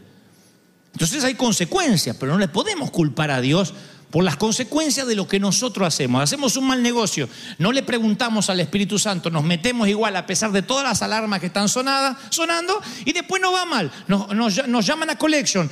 Entonces 0.93 1.23
hay 1.23 1.33
consecuencias, 1.33 2.15
pero 2.19 2.33
no 2.33 2.37
le 2.37 2.47
podemos 2.47 2.91
culpar 2.91 3.31
a 3.31 3.41
Dios 3.41 3.73
por 4.11 4.23
las 4.23 4.35
consecuencias 4.37 5.07
de 5.07 5.15
lo 5.15 5.27
que 5.27 5.39
nosotros 5.39 5.87
hacemos. 5.87 6.21
Hacemos 6.21 6.55
un 6.57 6.67
mal 6.67 6.83
negocio, 6.83 7.27
no 7.57 7.71
le 7.71 7.81
preguntamos 7.81 8.51
al 8.51 8.59
Espíritu 8.59 8.99
Santo, 8.99 9.31
nos 9.31 9.43
metemos 9.43 9.87
igual 9.87 10.15
a 10.15 10.27
pesar 10.27 10.51
de 10.51 10.61
todas 10.61 10.83
las 10.83 11.01
alarmas 11.01 11.39
que 11.39 11.47
están 11.47 11.69
sonadas, 11.69 12.15
sonando 12.29 12.79
y 13.03 13.11
después 13.11 13.41
nos 13.41 13.51
va 13.51 13.65
mal. 13.65 13.91
Nos, 14.07 14.27
nos- 14.35 14.85
llaman 14.85 15.09
a 15.09 15.15
collection, 15.17 15.67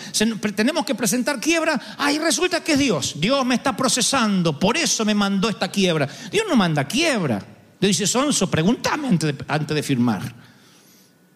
tenemos 0.55 0.83
que 0.83 0.95
presentar 0.95 1.39
quiebra, 1.39 1.79
ay, 1.99 2.17
resulta 2.17 2.63
que 2.63 2.71
es 2.71 2.79
Dios. 2.79 3.13
Dios 3.19 3.45
me 3.45 3.53
está 3.53 3.77
procesando, 3.77 4.57
por 4.59 4.77
eso 4.77 5.05
me 5.05 5.13
mandó 5.13 5.47
esta 5.47 5.67
quiebra. 5.69 6.09
Dios 6.31 6.47
no 6.49 6.55
manda 6.55 6.87
quiebra. 6.87 7.56
Dios 7.79 7.89
dice, 7.89 8.07
Sonso, 8.07 8.49
pregúntame 8.49 9.07
antes 9.07 9.35
de- 9.75 9.83
firmar. 9.83 10.33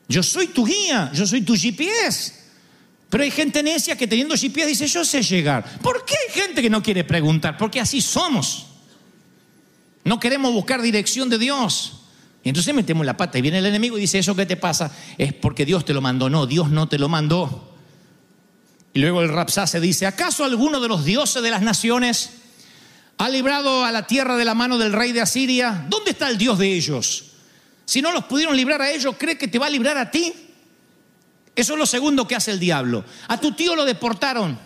Yo 0.07 0.23
soy 0.23 0.47
tu 0.47 0.65
guía, 0.65 1.11
yo 1.13 1.25
soy 1.25 1.41
tu 1.41 1.55
GPS. 1.55 2.33
Pero 3.09 3.23
hay 3.23 3.31
gente 3.31 3.61
necia 3.61 3.95
que 3.97 4.07
teniendo 4.07 4.35
GPS 4.35 4.67
dice, 4.67 4.87
yo 4.87 5.05
sé 5.05 5.21
llegar. 5.21 5.79
¿Por 5.81 6.03
qué 6.05 6.15
hay 6.15 6.41
gente 6.41 6.61
que 6.61 6.69
no 6.69 6.81
quiere 6.81 7.03
preguntar? 7.03 7.57
Porque 7.57 7.79
así 7.79 8.01
somos. 8.01 8.67
No 10.03 10.19
queremos 10.19 10.51
buscar 10.53 10.81
dirección 10.81 11.29
de 11.29 11.37
Dios. 11.37 11.97
Y 12.43 12.49
entonces 12.49 12.73
metemos 12.73 13.05
la 13.05 13.15
pata 13.15 13.37
y 13.37 13.41
viene 13.41 13.59
el 13.59 13.65
enemigo 13.67 13.97
y 13.97 14.01
dice, 14.01 14.17
eso 14.17 14.35
que 14.35 14.45
te 14.47 14.57
pasa 14.57 14.91
es 15.17 15.33
porque 15.33 15.65
Dios 15.65 15.85
te 15.85 15.93
lo 15.93 16.01
mandó. 16.01 16.29
No, 16.29 16.47
Dios 16.47 16.69
no 16.71 16.87
te 16.87 16.97
lo 16.97 17.07
mandó. 17.07 17.75
Y 18.93 18.99
luego 18.99 19.21
el 19.21 19.29
Rapsase 19.29 19.79
dice, 19.79 20.05
¿acaso 20.07 20.43
alguno 20.43 20.79
de 20.79 20.87
los 20.87 21.05
dioses 21.05 21.43
de 21.43 21.51
las 21.51 21.61
naciones 21.61 22.40
ha 23.21 23.29
librado 23.29 23.85
a 23.85 23.91
la 23.91 24.07
tierra 24.07 24.35
de 24.35 24.43
la 24.43 24.55
mano 24.55 24.79
del 24.79 24.93
rey 24.93 25.11
de 25.11 25.21
Asiria? 25.21 25.85
¿Dónde 25.87 26.09
está 26.09 26.27
el 26.27 26.39
Dios 26.39 26.57
de 26.57 26.73
ellos? 26.73 27.25
Si 27.85 28.01
no 28.01 28.11
los 28.11 28.23
pudieron 28.23 28.57
librar 28.57 28.81
a 28.81 28.89
ellos, 28.89 29.13
¿cree 29.15 29.37
que 29.37 29.47
te 29.47 29.59
va 29.59 29.67
a 29.67 29.69
librar 29.69 29.95
a 29.95 30.09
ti? 30.09 30.33
Eso 31.55 31.73
es 31.73 31.79
lo 31.79 31.85
segundo 31.85 32.27
que 32.27 32.35
hace 32.35 32.49
el 32.49 32.59
diablo. 32.59 33.05
A 33.27 33.39
tu 33.39 33.51
tío 33.51 33.75
lo 33.75 33.85
deportaron. 33.85 34.57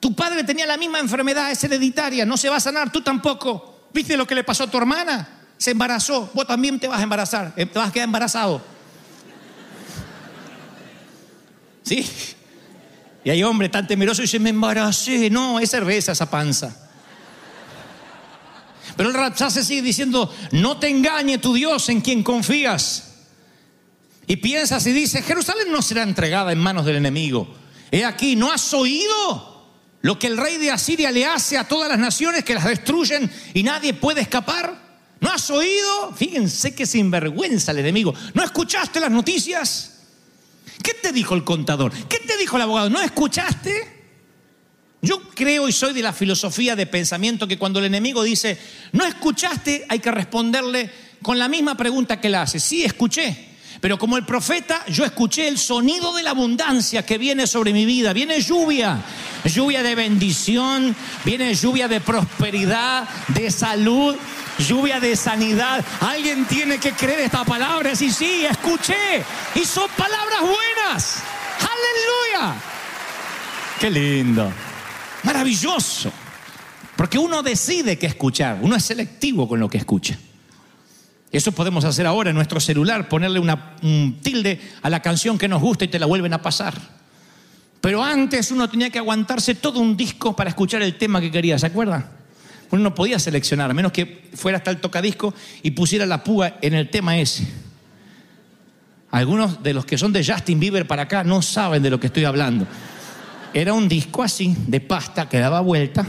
Tu 0.00 0.14
padre 0.14 0.44
tenía 0.44 0.66
la 0.66 0.76
misma 0.76 0.98
enfermedad, 0.98 1.50
es 1.50 1.64
hereditaria, 1.64 2.26
no 2.26 2.36
se 2.36 2.50
va 2.50 2.56
a 2.56 2.60
sanar, 2.60 2.92
tú 2.92 3.00
tampoco. 3.00 3.88
¿Viste 3.94 4.18
lo 4.18 4.26
que 4.26 4.34
le 4.34 4.44
pasó 4.44 4.64
a 4.64 4.70
tu 4.70 4.76
hermana? 4.76 5.26
Se 5.56 5.70
embarazó, 5.70 6.30
vos 6.34 6.46
también 6.46 6.78
te 6.78 6.88
vas 6.88 7.00
a 7.00 7.04
embarazar, 7.04 7.54
eh, 7.56 7.64
te 7.64 7.78
vas 7.78 7.88
a 7.88 7.92
quedar 7.92 8.04
embarazado. 8.04 8.60
¿Sí? 11.84 12.06
Y 13.24 13.30
hay 13.30 13.42
hombre 13.42 13.70
tan 13.70 13.86
temeroso 13.86 14.20
y 14.20 14.24
dice, 14.24 14.38
me 14.38 14.50
embaracé. 14.50 15.30
No, 15.30 15.58
es 15.58 15.70
cerveza 15.70 16.12
esa 16.12 16.28
panza. 16.28 16.81
Pero 19.02 19.10
el 19.10 19.16
Rapsase 19.20 19.64
sigue 19.64 19.82
diciendo, 19.82 20.32
no 20.52 20.78
te 20.78 20.88
engañe 20.88 21.38
tu 21.38 21.54
Dios 21.54 21.88
en 21.88 22.02
quien 22.02 22.22
confías. 22.22 23.14
Y 24.28 24.36
piensas 24.36 24.86
y 24.86 24.92
dices, 24.92 25.24
Jerusalén 25.24 25.72
no 25.72 25.82
será 25.82 26.04
entregada 26.04 26.52
en 26.52 26.60
manos 26.60 26.86
del 26.86 26.94
enemigo. 26.94 27.52
He 27.90 28.04
aquí, 28.04 28.36
¿no 28.36 28.52
has 28.52 28.72
oído 28.72 29.72
lo 30.02 30.20
que 30.20 30.28
el 30.28 30.36
rey 30.36 30.56
de 30.58 30.70
Asiria 30.70 31.10
le 31.10 31.26
hace 31.26 31.58
a 31.58 31.66
todas 31.66 31.88
las 31.88 31.98
naciones 31.98 32.44
que 32.44 32.54
las 32.54 32.64
destruyen 32.64 33.28
y 33.54 33.64
nadie 33.64 33.92
puede 33.92 34.20
escapar? 34.20 34.72
¿No 35.18 35.32
has 35.32 35.50
oído? 35.50 36.14
Fíjense 36.14 36.72
que 36.72 36.86
sinvergüenza 36.86 37.72
el 37.72 37.80
enemigo. 37.80 38.14
¿No 38.34 38.44
escuchaste 38.44 39.00
las 39.00 39.10
noticias? 39.10 39.94
¿Qué 40.80 40.94
te 40.94 41.10
dijo 41.10 41.34
el 41.34 41.42
contador? 41.42 41.92
¿Qué 42.06 42.20
te 42.20 42.36
dijo 42.36 42.54
el 42.54 42.62
abogado? 42.62 42.88
¿No 42.88 43.00
escuchaste? 43.00 44.01
Yo 45.04 45.20
creo 45.34 45.68
y 45.68 45.72
soy 45.72 45.92
de 45.92 46.00
la 46.00 46.12
filosofía 46.12 46.76
de 46.76 46.86
pensamiento 46.86 47.48
que 47.48 47.58
cuando 47.58 47.80
el 47.80 47.86
enemigo 47.86 48.22
dice, 48.22 48.56
no 48.92 49.04
escuchaste, 49.04 49.84
hay 49.88 49.98
que 49.98 50.12
responderle 50.12 50.88
con 51.20 51.40
la 51.40 51.48
misma 51.48 51.76
pregunta 51.76 52.20
que 52.20 52.28
le 52.28 52.36
hace. 52.36 52.60
Sí, 52.60 52.84
escuché. 52.84 53.48
Pero 53.80 53.98
como 53.98 54.16
el 54.16 54.24
profeta, 54.24 54.84
yo 54.86 55.04
escuché 55.04 55.48
el 55.48 55.58
sonido 55.58 56.14
de 56.14 56.22
la 56.22 56.30
abundancia 56.30 57.04
que 57.04 57.18
viene 57.18 57.48
sobre 57.48 57.72
mi 57.72 57.84
vida. 57.84 58.12
Viene 58.12 58.40
lluvia, 58.40 59.02
lluvia 59.44 59.82
de 59.82 59.96
bendición, 59.96 60.94
viene 61.24 61.52
lluvia 61.52 61.88
de 61.88 62.00
prosperidad, 62.00 63.08
de 63.26 63.50
salud, 63.50 64.14
lluvia 64.58 65.00
de 65.00 65.16
sanidad. 65.16 65.84
Alguien 66.00 66.44
tiene 66.44 66.78
que 66.78 66.92
creer 66.92 67.18
esta 67.20 67.44
palabra. 67.44 67.90
Y 67.90 67.96
sí, 67.96 68.46
escuché. 68.48 69.24
Y 69.56 69.64
son 69.64 69.90
palabras 69.96 70.42
buenas. 70.42 71.16
Aleluya. 71.58 72.54
Qué 73.80 73.90
lindo. 73.90 74.52
Maravilloso. 75.22 76.12
Porque 76.96 77.18
uno 77.18 77.42
decide 77.42 77.98
qué 77.98 78.06
escuchar. 78.06 78.58
Uno 78.62 78.76
es 78.76 78.84
selectivo 78.84 79.48
con 79.48 79.60
lo 79.60 79.68
que 79.68 79.78
escucha. 79.78 80.18
Eso 81.30 81.52
podemos 81.52 81.84
hacer 81.84 82.06
ahora 82.06 82.30
en 82.30 82.36
nuestro 82.36 82.60
celular, 82.60 83.08
ponerle 83.08 83.38
una, 83.38 83.76
un 83.82 84.18
tilde 84.22 84.60
a 84.82 84.90
la 84.90 85.00
canción 85.00 85.38
que 85.38 85.48
nos 85.48 85.62
gusta 85.62 85.86
y 85.86 85.88
te 85.88 85.98
la 85.98 86.04
vuelven 86.04 86.34
a 86.34 86.42
pasar. 86.42 86.74
Pero 87.80 88.04
antes 88.04 88.50
uno 88.50 88.68
tenía 88.68 88.90
que 88.90 88.98
aguantarse 88.98 89.54
todo 89.54 89.80
un 89.80 89.96
disco 89.96 90.36
para 90.36 90.50
escuchar 90.50 90.82
el 90.82 90.96
tema 90.98 91.20
que 91.20 91.30
quería, 91.30 91.58
¿se 91.58 91.66
acuerdan? 91.66 92.06
Uno 92.70 92.82
no 92.82 92.94
podía 92.94 93.18
seleccionar, 93.18 93.70
a 93.70 93.74
menos 93.74 93.92
que 93.92 94.30
fuera 94.34 94.58
hasta 94.58 94.70
el 94.70 94.78
tocadisco 94.78 95.34
y 95.62 95.72
pusiera 95.72 96.06
la 96.06 96.22
púa 96.22 96.58
en 96.60 96.74
el 96.74 96.90
tema 96.90 97.18
ese. 97.18 97.46
Algunos 99.10 99.62
de 99.62 99.74
los 99.74 99.84
que 99.84 99.98
son 99.98 100.12
de 100.12 100.24
Justin 100.24 100.60
Bieber 100.60 100.86
para 100.86 101.02
acá 101.02 101.24
no 101.24 101.42
saben 101.42 101.82
de 101.82 101.90
lo 101.90 101.98
que 101.98 102.06
estoy 102.06 102.24
hablando. 102.24 102.66
Era 103.54 103.74
un 103.74 103.88
disco 103.88 104.22
así, 104.22 104.56
de 104.66 104.80
pasta, 104.80 105.28
que 105.28 105.38
daba 105.38 105.60
vuelta 105.60 106.06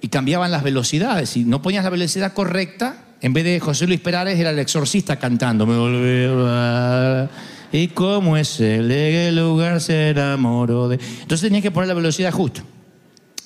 y 0.00 0.08
cambiaban 0.08 0.50
las 0.50 0.62
velocidades. 0.62 1.30
Si 1.30 1.44
no 1.44 1.62
ponías 1.62 1.84
la 1.84 1.90
velocidad 1.90 2.32
correcta, 2.32 3.04
en 3.20 3.32
vez 3.32 3.44
de 3.44 3.60
José 3.60 3.86
Luis 3.86 4.00
Perales 4.00 4.38
era 4.38 4.50
el 4.50 4.58
exorcista 4.58 5.16
cantando. 5.16 5.66
Me 5.66 5.76
volví 5.76 6.26
a... 6.48 7.28
Y 7.72 7.88
como 7.88 8.36
es 8.36 8.60
el 8.60 9.34
lugar 9.34 9.80
se 9.80 10.10
enamoró 10.10 10.88
de... 10.88 10.98
Entonces 11.22 11.48
tenías 11.48 11.62
que 11.62 11.70
poner 11.70 11.88
la 11.88 11.94
velocidad 11.94 12.32
justa. 12.32 12.62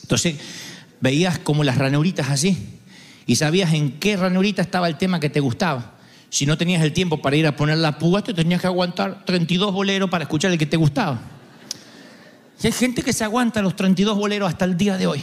Entonces 0.03 0.37
veías 1.01 1.39
como 1.39 1.63
las 1.63 1.79
ranuritas 1.79 2.31
así 2.31 2.57
y 3.27 3.37
sabías 3.37 3.73
en 3.75 3.93
qué 3.93 4.17
ranurita 4.17 4.63
estaba 4.63 4.89
el 4.89 4.97
tema 4.97 5.21
que 5.21 5.31
te 5.31 5.41
gustaba. 5.41 5.95
Si 6.29 6.47
no 6.47 6.59
tenías 6.59 6.83
el 6.83 6.93
tiempo 6.93 7.23
para 7.23 7.37
ir 7.37 7.47
a 7.47 7.55
poner 7.55 7.79
la 7.79 7.99
púa, 7.99 8.23
te 8.23 8.35
tenías 8.35 8.61
que 8.61 8.67
aguantar 8.67 9.25
32 9.25 9.73
boleros 9.73 10.11
para 10.11 10.25
escuchar 10.25 10.51
el 10.51 10.59
que 10.59 10.67
te 10.67 10.77
gustaba. 10.77 11.21
Hay 12.63 12.73
gente 12.73 13.03
que 13.03 13.13
se 13.13 13.25
aguanta 13.25 13.63
los 13.63 13.77
32 13.77 14.17
boleros 14.17 14.49
hasta 14.49 14.65
el 14.65 14.77
día 14.77 14.97
de 14.97 15.07
hoy. 15.07 15.23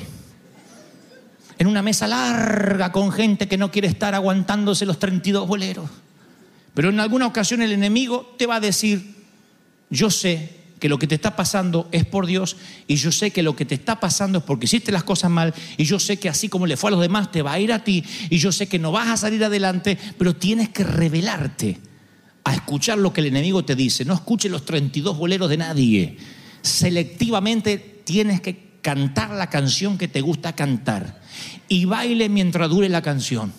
En 1.58 1.68
una 1.68 1.82
mesa 1.82 2.08
larga 2.08 2.92
con 2.92 3.12
gente 3.12 3.48
que 3.48 3.58
no 3.58 3.72
quiere 3.72 3.88
estar 3.88 4.16
aguantándose 4.16 4.86
los 4.86 5.00
32 5.00 5.48
boleros. 5.48 5.90
Pero 6.74 6.90
en 6.90 7.00
alguna 7.00 7.28
ocasión 7.28 7.62
el 7.62 7.72
enemigo 7.72 8.36
te 8.38 8.46
va 8.46 8.56
a 8.56 8.60
decir, 8.60 9.16
yo 9.90 10.10
sé 10.10 10.64
que 10.80 10.90
lo 10.90 11.00
que 11.00 11.08
te 11.08 11.16
está 11.16 11.36
pasando 11.36 11.88
es 11.92 12.06
por 12.06 12.26
Dios 12.26 12.58
y 12.88 12.96
yo 12.96 13.12
sé 13.12 13.32
que 13.32 13.44
lo 13.44 13.56
que 13.56 13.64
te 13.64 13.76
está 13.76 14.00
pasando 14.00 14.40
es 14.40 14.44
porque 14.44 14.66
hiciste 14.66 14.92
las 14.92 15.04
cosas 15.04 15.32
mal 15.32 15.54
y 15.78 15.86
yo 15.86 15.98
sé 15.98 16.18
que 16.18 16.28
así 16.28 16.50
como 16.50 16.66
le 16.66 16.76
fue 16.76 16.90
a 16.90 16.92
los 16.92 17.02
demás 17.02 17.32
te 17.32 17.42
va 17.42 17.54
a 17.54 17.60
ir 17.60 17.72
a 17.72 17.84
ti 17.84 18.04
y 18.30 18.38
yo 18.38 18.52
sé 18.52 18.68
que 18.68 18.80
no 18.80 18.92
vas 18.92 19.08
a 19.08 19.18
salir 19.18 19.44
adelante, 19.46 19.98
pero 20.18 20.36
tienes 20.36 20.70
que 20.70 20.84
revelarte 20.84 21.80
a 22.44 22.54
escuchar 22.54 22.98
lo 22.98 23.14
que 23.14 23.22
el 23.22 23.28
enemigo 23.28 23.64
te 23.64 23.76
dice. 23.76 24.04
No 24.04 24.14
escuche 24.14 24.50
los 24.50 24.66
32 24.66 25.18
boleros 25.18 25.50
de 25.50 25.58
nadie. 25.58 26.18
Selectivamente 26.64 27.78
tienes 27.78 28.42
que 28.42 28.80
cantar 28.82 29.32
la 29.32 29.50
canción 29.50 29.98
que 29.98 30.08
te 30.08 30.22
gusta 30.22 30.54
cantar 30.54 31.22
y 31.68 31.86
baile 31.86 32.30
mientras 32.30 32.70
dure 32.70 32.90
la 32.90 33.02
canción. 33.02 33.54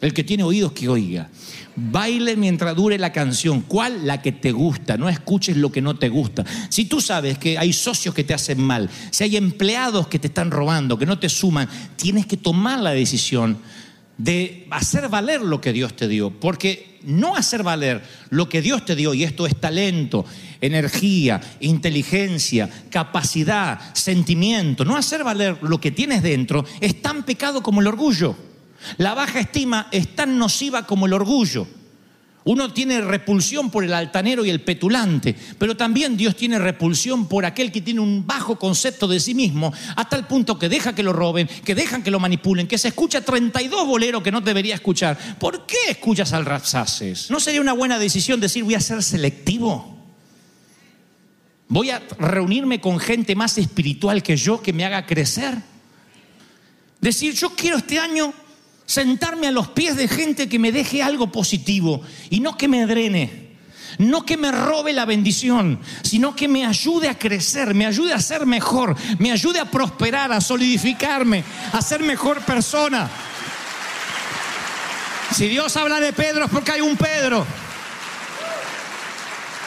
El 0.00 0.12
que 0.12 0.24
tiene 0.24 0.42
oídos 0.42 0.72
que 0.72 0.88
oiga. 0.88 1.30
Baile 1.74 2.36
mientras 2.36 2.76
dure 2.76 2.98
la 2.98 3.12
canción. 3.12 3.62
¿Cuál? 3.62 4.06
La 4.06 4.20
que 4.20 4.32
te 4.32 4.52
gusta. 4.52 4.98
No 4.98 5.08
escuches 5.08 5.56
lo 5.56 5.72
que 5.72 5.80
no 5.80 5.96
te 5.96 6.08
gusta. 6.10 6.44
Si 6.68 6.84
tú 6.84 7.00
sabes 7.00 7.38
que 7.38 7.56
hay 7.56 7.72
socios 7.72 8.14
que 8.14 8.24
te 8.24 8.34
hacen 8.34 8.60
mal, 8.60 8.90
si 9.10 9.24
hay 9.24 9.36
empleados 9.36 10.08
que 10.08 10.18
te 10.18 10.26
están 10.26 10.50
robando, 10.50 10.98
que 10.98 11.06
no 11.06 11.18
te 11.18 11.28
suman, 11.28 11.68
tienes 11.96 12.26
que 12.26 12.36
tomar 12.36 12.80
la 12.80 12.90
decisión 12.90 13.58
de 14.18 14.66
hacer 14.70 15.08
valer 15.08 15.40
lo 15.40 15.60
que 15.60 15.72
Dios 15.72 15.94
te 15.94 16.08
dio. 16.08 16.30
Porque 16.30 16.98
no 17.02 17.36
hacer 17.36 17.62
valer 17.62 18.02
lo 18.30 18.48
que 18.48 18.62
Dios 18.62 18.84
te 18.84 18.96
dio, 18.96 19.14
y 19.14 19.24
esto 19.24 19.46
es 19.46 19.56
talento, 19.60 20.24
energía, 20.60 21.40
inteligencia, 21.60 22.68
capacidad, 22.90 23.94
sentimiento, 23.94 24.84
no 24.84 24.96
hacer 24.96 25.22
valer 25.22 25.58
lo 25.62 25.80
que 25.80 25.90
tienes 25.90 26.22
dentro, 26.22 26.64
es 26.80 27.00
tan 27.00 27.22
pecado 27.24 27.62
como 27.62 27.80
el 27.80 27.86
orgullo. 27.86 28.36
La 28.98 29.14
baja 29.14 29.40
estima 29.40 29.88
es 29.90 30.14
tan 30.14 30.38
nociva 30.38 30.86
como 30.86 31.06
el 31.06 31.12
orgullo. 31.12 31.66
Uno 32.46 32.72
tiene 32.72 33.00
repulsión 33.00 33.72
por 33.72 33.82
el 33.82 33.92
altanero 33.92 34.44
y 34.44 34.50
el 34.50 34.60
petulante, 34.60 35.34
pero 35.58 35.76
también 35.76 36.16
Dios 36.16 36.36
tiene 36.36 36.60
repulsión 36.60 37.26
por 37.26 37.44
aquel 37.44 37.72
que 37.72 37.80
tiene 37.80 37.98
un 37.98 38.24
bajo 38.24 38.56
concepto 38.56 39.08
de 39.08 39.18
sí 39.18 39.34
mismo, 39.34 39.72
hasta 39.96 40.14
el 40.14 40.26
punto 40.26 40.56
que 40.56 40.68
deja 40.68 40.94
que 40.94 41.02
lo 41.02 41.12
roben, 41.12 41.48
que 41.64 41.74
dejan 41.74 42.04
que 42.04 42.12
lo 42.12 42.20
manipulen, 42.20 42.68
que 42.68 42.78
se 42.78 42.86
escucha 42.86 43.20
32 43.20 43.84
boleros 43.84 44.22
que 44.22 44.30
no 44.30 44.40
debería 44.40 44.76
escuchar. 44.76 45.18
¿Por 45.40 45.66
qué 45.66 45.76
escuchas 45.88 46.32
al 46.32 46.44
Rapsaces? 46.44 47.32
¿No 47.32 47.40
sería 47.40 47.60
una 47.60 47.72
buena 47.72 47.98
decisión 47.98 48.38
decir 48.38 48.62
voy 48.62 48.76
a 48.76 48.80
ser 48.80 49.02
selectivo? 49.02 49.96
Voy 51.66 51.90
a 51.90 52.00
reunirme 52.20 52.80
con 52.80 53.00
gente 53.00 53.34
más 53.34 53.58
espiritual 53.58 54.22
que 54.22 54.36
yo 54.36 54.62
que 54.62 54.72
me 54.72 54.84
haga 54.84 55.04
crecer. 55.04 55.56
Decir, 57.00 57.34
yo 57.34 57.50
quiero 57.56 57.78
este 57.78 57.98
año 57.98 58.32
sentarme 58.86 59.48
a 59.48 59.52
los 59.52 59.68
pies 59.68 59.96
de 59.96 60.08
gente 60.08 60.48
que 60.48 60.58
me 60.58 60.72
deje 60.72 61.02
algo 61.02 61.30
positivo 61.30 62.00
y 62.30 62.40
no 62.40 62.56
que 62.56 62.68
me 62.68 62.86
drene. 62.86 63.46
No 63.98 64.26
que 64.26 64.36
me 64.36 64.52
robe 64.52 64.92
la 64.92 65.06
bendición, 65.06 65.80
sino 66.02 66.36
que 66.36 66.48
me 66.48 66.66
ayude 66.66 67.08
a 67.08 67.18
crecer, 67.18 67.74
me 67.74 67.86
ayude 67.86 68.12
a 68.12 68.20
ser 68.20 68.44
mejor, 68.44 68.94
me 69.18 69.32
ayude 69.32 69.58
a 69.58 69.70
prosperar, 69.70 70.32
a 70.32 70.40
solidificarme, 70.40 71.42
a 71.72 71.80
ser 71.80 72.02
mejor 72.02 72.40
persona. 72.42 73.08
Si 75.34 75.48
Dios 75.48 75.74
habla 75.76 75.98
de 76.00 76.12
Pedro 76.12 76.44
es 76.44 76.50
porque 76.50 76.72
hay 76.72 76.80
un 76.82 76.96
Pedro. 76.96 77.46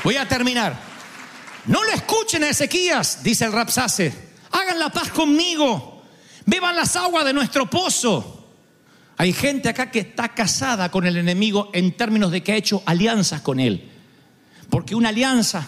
Voy 0.03 0.15
a 0.15 0.27
terminar. 0.27 0.79
No 1.65 1.83
lo 1.83 1.91
escuchen 1.91 2.43
a 2.43 2.49
Ezequías, 2.49 3.23
dice 3.23 3.45
el 3.45 3.51
Rapsase. 3.51 4.13
Hagan 4.51 4.79
la 4.79 4.89
paz 4.89 5.09
conmigo. 5.09 6.03
Beban 6.45 6.75
las 6.75 6.95
aguas 6.95 7.25
de 7.25 7.33
nuestro 7.33 7.69
pozo. 7.69 8.38
Hay 9.19 9.33
gente 9.33 9.67
acá 9.67 9.91
que 9.91 9.99
está 9.99 10.29
casada 10.29 10.89
con 10.89 11.05
el 11.05 11.17
enemigo 11.17 11.71
en 11.73 11.91
términos 11.91 12.31
de 12.31 12.41
que 12.41 12.53
ha 12.53 12.55
hecho 12.55 12.81
alianzas 12.85 13.41
con 13.41 13.59
él. 13.59 13.83
Porque 14.69 14.95
una 14.95 15.09
alianza 15.09 15.67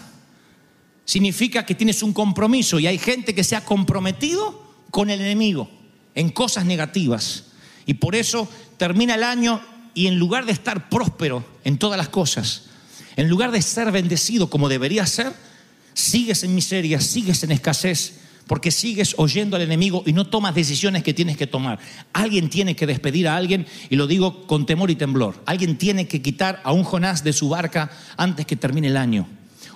significa 1.04 1.66
que 1.66 1.74
tienes 1.74 2.02
un 2.02 2.14
compromiso 2.14 2.80
y 2.80 2.86
hay 2.86 2.96
gente 2.96 3.34
que 3.34 3.44
se 3.44 3.54
ha 3.54 3.62
comprometido 3.62 4.72
con 4.90 5.10
el 5.10 5.20
enemigo 5.20 5.68
en 6.14 6.30
cosas 6.30 6.64
negativas. 6.64 7.44
Y 7.84 7.92
por 7.94 8.14
eso 8.14 8.48
termina 8.78 9.16
el 9.16 9.22
año 9.22 9.60
y 9.92 10.06
en 10.06 10.18
lugar 10.18 10.46
de 10.46 10.52
estar 10.52 10.88
próspero 10.88 11.44
en 11.62 11.76
todas 11.76 11.98
las 11.98 12.08
cosas, 12.08 12.70
en 13.16 13.28
lugar 13.28 13.50
de 13.50 13.60
ser 13.60 13.92
bendecido 13.92 14.48
como 14.48 14.70
debería 14.70 15.04
ser, 15.04 15.30
sigues 15.92 16.42
en 16.42 16.54
miseria, 16.54 17.02
sigues 17.02 17.42
en 17.42 17.52
escasez, 17.52 18.21
porque 18.46 18.70
sigues 18.70 19.14
oyendo 19.18 19.56
al 19.56 19.62
enemigo 19.62 20.02
y 20.06 20.12
no 20.12 20.26
tomas 20.26 20.54
decisiones 20.54 21.02
que 21.02 21.14
tienes 21.14 21.36
que 21.36 21.46
tomar. 21.46 21.78
Alguien 22.12 22.50
tiene 22.50 22.76
que 22.76 22.86
despedir 22.86 23.28
a 23.28 23.36
alguien, 23.36 23.66
y 23.88 23.96
lo 23.96 24.06
digo 24.06 24.46
con 24.46 24.66
temor 24.66 24.90
y 24.90 24.96
temblor. 24.96 25.42
Alguien 25.46 25.78
tiene 25.78 26.06
que 26.08 26.22
quitar 26.22 26.60
a 26.64 26.72
un 26.72 26.84
Jonás 26.84 27.24
de 27.24 27.32
su 27.32 27.48
barca 27.48 27.90
antes 28.16 28.46
que 28.46 28.56
termine 28.56 28.88
el 28.88 28.96
año. 28.96 29.26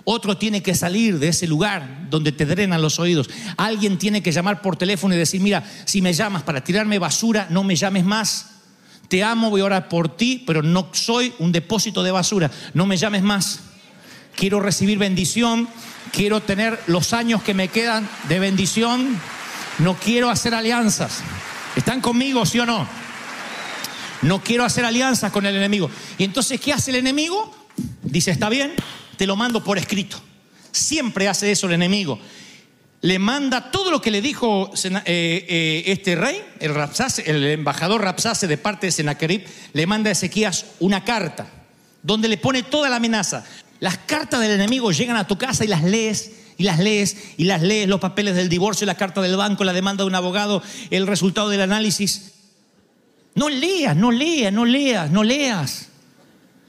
Otro 0.05 0.37
tiene 0.37 0.63
que 0.63 0.75
salir 0.75 1.19
de 1.19 1.29
ese 1.29 1.49
lugar 1.49 2.07
donde 2.11 2.31
te 2.31 2.47
drenan 2.47 2.81
los 2.81 3.01
oídos. 3.01 3.29
Alguien 3.57 3.99
tiene 3.99 4.23
que 4.23 4.31
llamar 4.31 4.63
por 4.63 4.77
teléfono 4.77 5.15
y 5.15 5.19
decir, 5.19 5.41
mira, 5.41 5.65
si 5.85 6.01
me 6.01 6.13
llamas 6.13 6.45
para 6.45 6.63
tirarme 6.63 6.99
basura, 7.01 7.49
no 7.51 7.65
me 7.65 7.75
llames 7.75 8.05
más. 8.05 8.51
Te 9.09 9.25
amo, 9.25 9.51
voy 9.51 9.63
a 9.63 9.65
orar 9.65 9.89
por 9.89 10.17
ti, 10.17 10.45
pero 10.47 10.63
no 10.63 10.91
soy 10.93 11.33
un 11.39 11.51
depósito 11.51 12.03
de 12.03 12.13
basura. 12.13 12.51
No 12.75 12.87
me 12.87 12.97
llames 12.97 13.23
más. 13.23 13.61
Quiero 14.37 14.61
recibir 14.61 14.99
bendición, 14.99 15.67
quiero 16.13 16.43
tener 16.43 16.79
los 16.87 17.15
años 17.15 17.43
que 17.43 17.55
me 17.55 17.69
quedan 17.69 18.09
de 18.29 18.39
bendición. 18.39 19.19
No 19.79 19.95
quiero 19.95 20.29
hacer 20.31 20.55
alianzas. 20.55 21.23
¿Están 21.75 22.03
conmigo, 22.03 22.45
sí 22.45 22.59
o 22.59 22.67
no? 22.67 22.87
No 24.23 24.43
quiero 24.43 24.65
hacer 24.65 24.85
alianzas 24.85 25.33
con 25.33 25.47
el 25.47 25.57
enemigo. 25.57 25.91
Y 26.19 26.25
entonces, 26.25 26.61
¿qué 26.61 26.75
hace 26.75 26.91
el 26.91 26.97
enemigo? 26.97 27.55
Dice, 28.03 28.31
está 28.31 28.51
bien, 28.51 28.75
te 29.17 29.27
lo 29.27 29.37
mando 29.37 29.65
por 29.65 29.79
escrito. 29.79 30.21
Siempre 30.71 31.29
hace 31.29 31.51
eso 31.51 31.67
el 31.67 31.73
enemigo. 31.73 32.19
Le 33.01 33.19
manda 33.19 33.71
todo 33.71 33.91
lo 33.91 34.03
que 34.03 34.11
le 34.11 34.21
dijo 34.21 34.71
eh, 34.85 35.03
eh, 35.07 35.85
este 35.87 36.15
rey, 36.15 36.43
el, 36.61 36.73
el 37.27 37.47
embajador 37.47 38.03
Rapsase 38.03 38.47
de 38.47 38.59
parte 38.59 38.87
de 38.87 38.93
Senaquerib, 38.93 39.47
le 39.73 39.87
manda 39.87 40.11
a 40.11 40.13
Ezequías 40.13 40.67
una 40.81 41.05
carta 41.05 41.47
donde 42.03 42.29
le 42.29 42.39
pone 42.39 42.63
toda 42.63 42.89
la 42.89 42.97
amenaza. 42.97 43.45
Las 43.81 43.99
cartas 43.99 44.41
del 44.41 44.53
enemigo 44.53 44.93
llegan 44.93 45.17
a 45.17 45.27
tu 45.27 45.37
casa 45.39 45.65
y 45.65 45.69
las 45.69 45.83
lees 45.83 46.33
y 46.59 46.65
las 46.65 46.79
lees 46.79 47.17
y 47.37 47.45
las 47.45 47.63
lees, 47.63 47.89
los 47.89 48.01
papeles 48.01 48.35
del 48.35 48.49
divorcio, 48.49 48.87
la 48.87 48.97
carta 48.97 49.21
del 49.21 49.37
banco, 49.37 49.65
la 49.65 49.73
demanda 49.73 50.05
de 50.05 50.09
un 50.09 50.15
abogado, 50.15 50.63
el 50.91 51.07
resultado 51.07 51.49
del 51.49 51.61
análisis. 51.61 52.33
No 53.35 53.49
leas, 53.49 53.95
no 53.95 54.11
leas, 54.11 54.53
no 54.53 54.65
leas, 54.65 55.11
no 55.11 55.23
leas. 55.23 55.89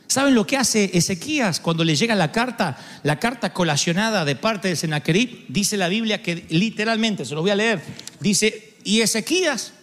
¿Saben 0.08 0.36
lo 0.36 0.48
que 0.48 0.58
hace 0.58 0.92
Ezequías 0.94 1.60
cuando 1.60 1.84
le 1.84 1.96
llega 1.96 2.16
la 2.16 2.32
carta? 2.32 2.78
La 3.04 3.20
carta 3.20 3.54
colacionada 3.54 4.26
de 4.26 4.36
parte 4.36 4.70
de 4.70 4.76
Senaquerib, 4.76 5.46
dice 5.50 5.78
la 5.78 5.90
Biblia 5.90 6.22
que 6.22 6.46
literalmente, 6.50 7.26
se 7.26 7.36
los 7.36 7.42
voy 7.42 7.52
a 7.52 7.56
leer, 7.56 7.82
dice, 8.20 8.76
y 8.84 9.02
Ezequías 9.02 9.74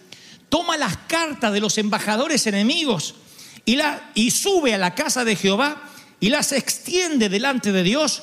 toma 0.48 0.76
las 0.76 0.96
cartas 0.96 1.52
de 1.52 1.60
los 1.60 1.76
embajadores 1.78 2.46
enemigos 2.46 3.16
y, 3.64 3.76
la, 3.76 4.10
y 4.14 4.30
sube 4.30 4.74
a 4.74 4.78
la 4.78 4.94
casa 4.94 5.24
de 5.24 5.37
Jehová 5.37 5.82
y 6.24 6.30
las 6.30 6.52
extiende 6.52 7.28
delante 7.28 7.70
de 7.70 7.82
Dios, 7.82 8.22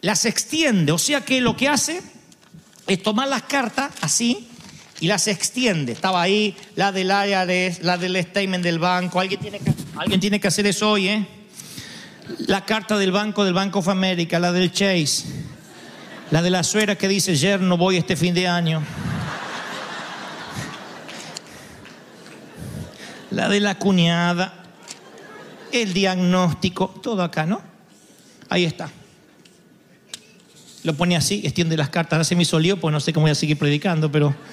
las 0.00 0.26
extiende. 0.26 0.92
O 0.92 0.98
sea 0.98 1.22
que 1.22 1.40
lo 1.40 1.56
que 1.56 1.68
hace 1.68 2.00
es 2.86 3.02
tomar 3.02 3.26
las 3.26 3.42
cartas 3.42 3.90
así 4.00 4.46
y 5.00 5.08
las 5.08 5.26
extiende. 5.26 5.90
Estaba 5.90 6.22
ahí 6.22 6.54
la 6.76 6.92
del 6.92 7.08
IRS, 7.08 7.82
la 7.82 7.98
del 7.98 8.16
statement 8.22 8.62
del 8.62 8.78
banco. 8.78 9.18
Alguien 9.18 9.40
tiene 9.40 9.58
que, 9.58 9.72
alguien 9.96 10.20
tiene 10.20 10.38
que 10.38 10.46
hacer 10.46 10.68
eso 10.68 10.88
hoy, 10.88 11.08
¿eh? 11.08 11.26
La 12.46 12.64
carta 12.64 12.96
del 12.96 13.10
banco 13.10 13.44
del 13.44 13.54
Bank 13.54 13.74
of 13.74 13.88
America, 13.88 14.38
la 14.38 14.52
del 14.52 14.70
Chase, 14.70 15.24
la 16.30 16.42
de 16.42 16.50
la 16.50 16.62
suegra 16.62 16.94
que 16.94 17.08
dice, 17.08 17.34
Jer, 17.36 17.60
no 17.60 17.76
voy 17.76 17.96
este 17.96 18.14
fin 18.14 18.34
de 18.34 18.46
año. 18.46 18.84
La 23.32 23.48
de 23.48 23.58
la 23.58 23.80
cuñada, 23.80 24.61
el 25.72 25.92
diagnóstico, 25.92 26.88
todo 26.88 27.22
acá, 27.22 27.46
¿no? 27.46 27.60
Ahí 28.48 28.64
está. 28.64 28.90
Lo 30.84 30.94
pone 30.94 31.16
así, 31.16 31.42
extiende 31.44 31.76
las 31.76 31.90
cartas. 31.90 32.14
Ahora 32.14 32.24
se 32.24 32.34
me 32.34 32.42
hizo 32.42 32.58
pues 32.80 32.92
no 32.92 33.00
sé 33.00 33.12
cómo 33.12 33.24
voy 33.24 33.30
a 33.30 33.34
seguir 33.34 33.56
predicando, 33.56 34.10
pero. 34.10 34.34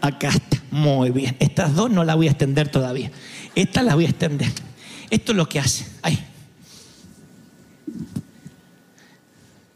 Acá 0.00 0.28
está, 0.28 0.62
muy 0.70 1.10
bien. 1.10 1.36
Estas 1.38 1.74
dos 1.74 1.90
no 1.90 2.04
las 2.04 2.16
voy 2.16 2.28
a 2.28 2.30
extender 2.30 2.68
todavía. 2.68 3.10
Esta 3.54 3.82
la 3.82 3.94
voy 3.94 4.06
a 4.06 4.08
extender. 4.08 4.50
Esto 5.10 5.32
es 5.32 5.36
lo 5.36 5.48
que 5.48 5.60
hace. 5.60 5.86
Ahí. 6.02 6.24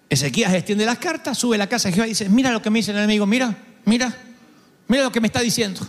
Ezequías 0.08 0.52
extiende 0.54 0.86
las 0.86 0.98
cartas, 0.98 1.38
sube 1.38 1.58
la 1.58 1.68
casa 1.68 1.88
de 1.88 1.94
Jehová 1.94 2.06
y 2.06 2.10
dice: 2.10 2.28
Mira 2.28 2.50
lo 2.50 2.62
que 2.62 2.70
me 2.70 2.78
dice 2.78 2.92
el 2.92 2.98
enemigo, 2.98 3.26
mira, 3.26 3.56
mira, 3.84 4.14
mira 4.88 5.04
lo 5.04 5.12
que 5.12 5.20
me 5.20 5.26
está 5.26 5.40
diciendo. 5.40 5.86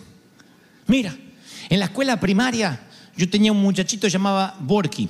Mira, 0.88 1.16
en 1.74 1.80
la 1.80 1.86
escuela 1.86 2.20
primaria 2.20 2.80
yo 3.16 3.30
tenía 3.30 3.52
un 3.52 3.62
muchachito 3.62 4.08
llamaba 4.08 4.56
Borky. 4.60 5.10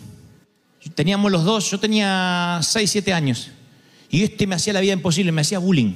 Teníamos 0.95 1.31
los 1.31 1.45
dos, 1.45 1.71
yo 1.71 1.79
tenía 1.79 2.59
6, 2.61 2.89
7 2.91 3.13
años. 3.13 3.49
Y 4.09 4.23
este 4.23 4.45
me 4.45 4.55
hacía 4.55 4.73
la 4.73 4.81
vida 4.81 4.93
imposible, 4.93 5.31
me 5.31 5.41
hacía 5.41 5.59
bullying. 5.59 5.93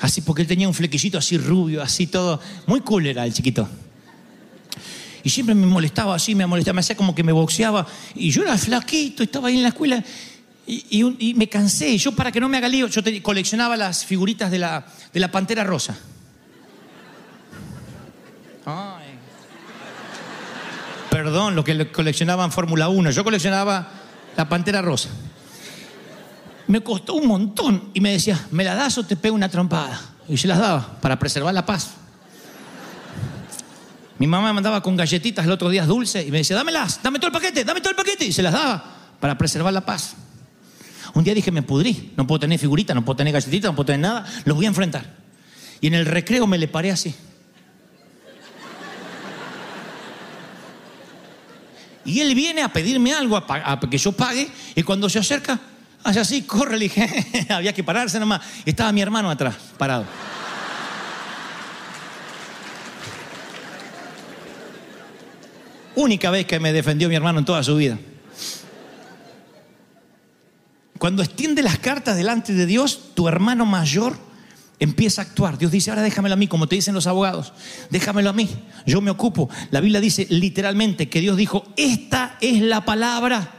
Así 0.00 0.20
porque 0.20 0.42
él 0.42 0.48
tenía 0.48 0.68
un 0.68 0.74
flequillito 0.74 1.16
así 1.16 1.38
rubio, 1.38 1.82
así 1.82 2.06
todo. 2.06 2.40
Muy 2.66 2.80
cool 2.82 3.06
era 3.06 3.24
el 3.24 3.32
chiquito. 3.32 3.66
Y 5.22 5.30
siempre 5.30 5.54
me 5.54 5.66
molestaba 5.66 6.14
así, 6.14 6.34
me 6.34 6.46
molestaba, 6.46 6.74
me 6.74 6.80
hacía 6.80 6.96
como 6.96 7.14
que 7.14 7.22
me 7.22 7.32
boxeaba. 7.32 7.86
Y 8.14 8.30
yo 8.30 8.42
era 8.42 8.58
flaquito, 8.58 9.22
estaba 9.22 9.48
ahí 9.48 9.56
en 9.56 9.62
la 9.62 9.68
escuela. 9.68 10.04
Y, 10.66 10.84
y 10.90 11.30
y 11.30 11.34
me 11.34 11.48
cansé. 11.48 11.96
Yo, 11.96 12.12
para 12.12 12.30
que 12.30 12.40
no 12.40 12.48
me 12.50 12.58
haga 12.58 12.68
lío, 12.68 12.86
yo 12.88 13.02
te- 13.02 13.22
coleccionaba 13.22 13.76
las 13.78 14.04
figuritas 14.04 14.50
de 14.50 14.58
la, 14.58 14.86
de 15.12 15.20
la 15.20 15.30
pantera 15.30 15.64
rosa. 15.64 15.98
Perdón, 21.10 21.54
lo 21.54 21.62
que 21.64 21.74
le- 21.74 21.92
coleccionaban 21.92 22.50
Fórmula 22.50 22.88
1. 22.88 23.10
Yo 23.10 23.22
coleccionaba 23.24 23.88
la 24.36 24.48
pantera 24.48 24.82
rosa. 24.82 25.10
Me 26.66 26.80
costó 26.80 27.14
un 27.14 27.26
montón 27.28 27.90
y 27.94 28.00
me 28.00 28.10
decía, 28.12 28.40
¿me 28.50 28.64
la 28.64 28.74
das 28.74 28.96
o 28.98 29.04
te 29.04 29.16
pego 29.16 29.34
una 29.34 29.48
trompada? 29.48 30.00
Y 30.28 30.36
se 30.38 30.48
las 30.48 30.58
daba 30.58 30.98
para 31.00 31.18
preservar 31.18 31.52
la 31.54 31.66
paz. 31.66 31.90
Mi 34.18 34.26
mamá 34.26 34.48
me 34.48 34.54
mandaba 34.54 34.80
con 34.82 34.96
galletitas 34.96 35.44
el 35.44 35.50
otro 35.52 35.68
día 35.68 35.84
dulces 35.86 36.26
y 36.26 36.30
me 36.30 36.38
decía, 36.38 36.56
dámelas, 36.56 37.00
dame 37.02 37.18
todo 37.18 37.26
el 37.28 37.32
paquete, 37.32 37.64
dame 37.64 37.80
todo 37.80 37.90
el 37.90 37.96
paquete. 37.96 38.24
Y 38.24 38.32
se 38.32 38.42
las 38.42 38.52
daba 38.52 38.82
para 39.20 39.36
preservar 39.36 39.72
la 39.72 39.84
paz. 39.84 40.14
Un 41.14 41.22
día 41.22 41.34
dije, 41.34 41.50
me 41.52 41.62
pudrí, 41.62 42.12
no 42.16 42.26
puedo 42.26 42.40
tener 42.40 42.58
figuritas, 42.58 42.94
no 42.96 43.04
puedo 43.04 43.16
tener 43.16 43.32
galletitas, 43.32 43.70
no 43.70 43.76
puedo 43.76 43.86
tener 43.86 44.00
nada, 44.00 44.24
los 44.46 44.56
voy 44.56 44.64
a 44.64 44.68
enfrentar. 44.68 45.04
Y 45.80 45.88
en 45.88 45.94
el 45.94 46.06
recreo 46.06 46.46
me 46.46 46.58
le 46.58 46.66
paré 46.66 46.90
así. 46.90 47.14
Y 52.04 52.20
él 52.20 52.34
viene 52.34 52.62
a 52.62 52.68
pedirme 52.68 53.12
algo, 53.12 53.36
a, 53.36 53.80
que 53.80 53.98
yo 53.98 54.12
pague, 54.12 54.48
y 54.74 54.82
cuando 54.82 55.08
se 55.08 55.18
acerca, 55.18 55.58
hace 56.02 56.20
así, 56.20 56.42
corre, 56.42 56.76
le 56.76 56.84
dije, 56.84 57.46
había 57.48 57.72
que 57.72 57.82
pararse 57.82 58.20
nomás. 58.20 58.42
Estaba 58.64 58.92
mi 58.92 59.00
hermano 59.00 59.30
atrás, 59.30 59.56
parado. 59.78 60.04
Única 65.96 66.30
vez 66.30 66.46
que 66.46 66.58
me 66.58 66.72
defendió 66.72 67.08
mi 67.08 67.14
hermano 67.14 67.38
en 67.38 67.44
toda 67.44 67.62
su 67.62 67.76
vida. 67.76 67.98
Cuando 70.98 71.22
extiende 71.22 71.62
las 71.62 71.78
cartas 71.78 72.16
delante 72.16 72.52
de 72.52 72.66
Dios, 72.66 73.14
tu 73.14 73.28
hermano 73.28 73.66
mayor 73.66 74.16
empieza 74.78 75.22
a 75.22 75.24
actuar. 75.24 75.58
Dios 75.58 75.70
dice, 75.70 75.90
ahora 75.90 76.02
déjamelo 76.02 76.34
a 76.34 76.36
mí, 76.36 76.48
como 76.48 76.66
te 76.66 76.76
dicen 76.76 76.94
los 76.94 77.06
abogados, 77.06 77.52
déjamelo 77.90 78.30
a 78.30 78.32
mí, 78.32 78.48
yo 78.86 79.00
me 79.00 79.10
ocupo. 79.10 79.48
La 79.70 79.80
Biblia 79.80 80.00
dice 80.00 80.26
literalmente 80.30 81.08
que 81.08 81.20
Dios 81.20 81.36
dijo, 81.36 81.72
esta 81.76 82.36
es 82.40 82.60
la 82.60 82.84
palabra 82.84 83.52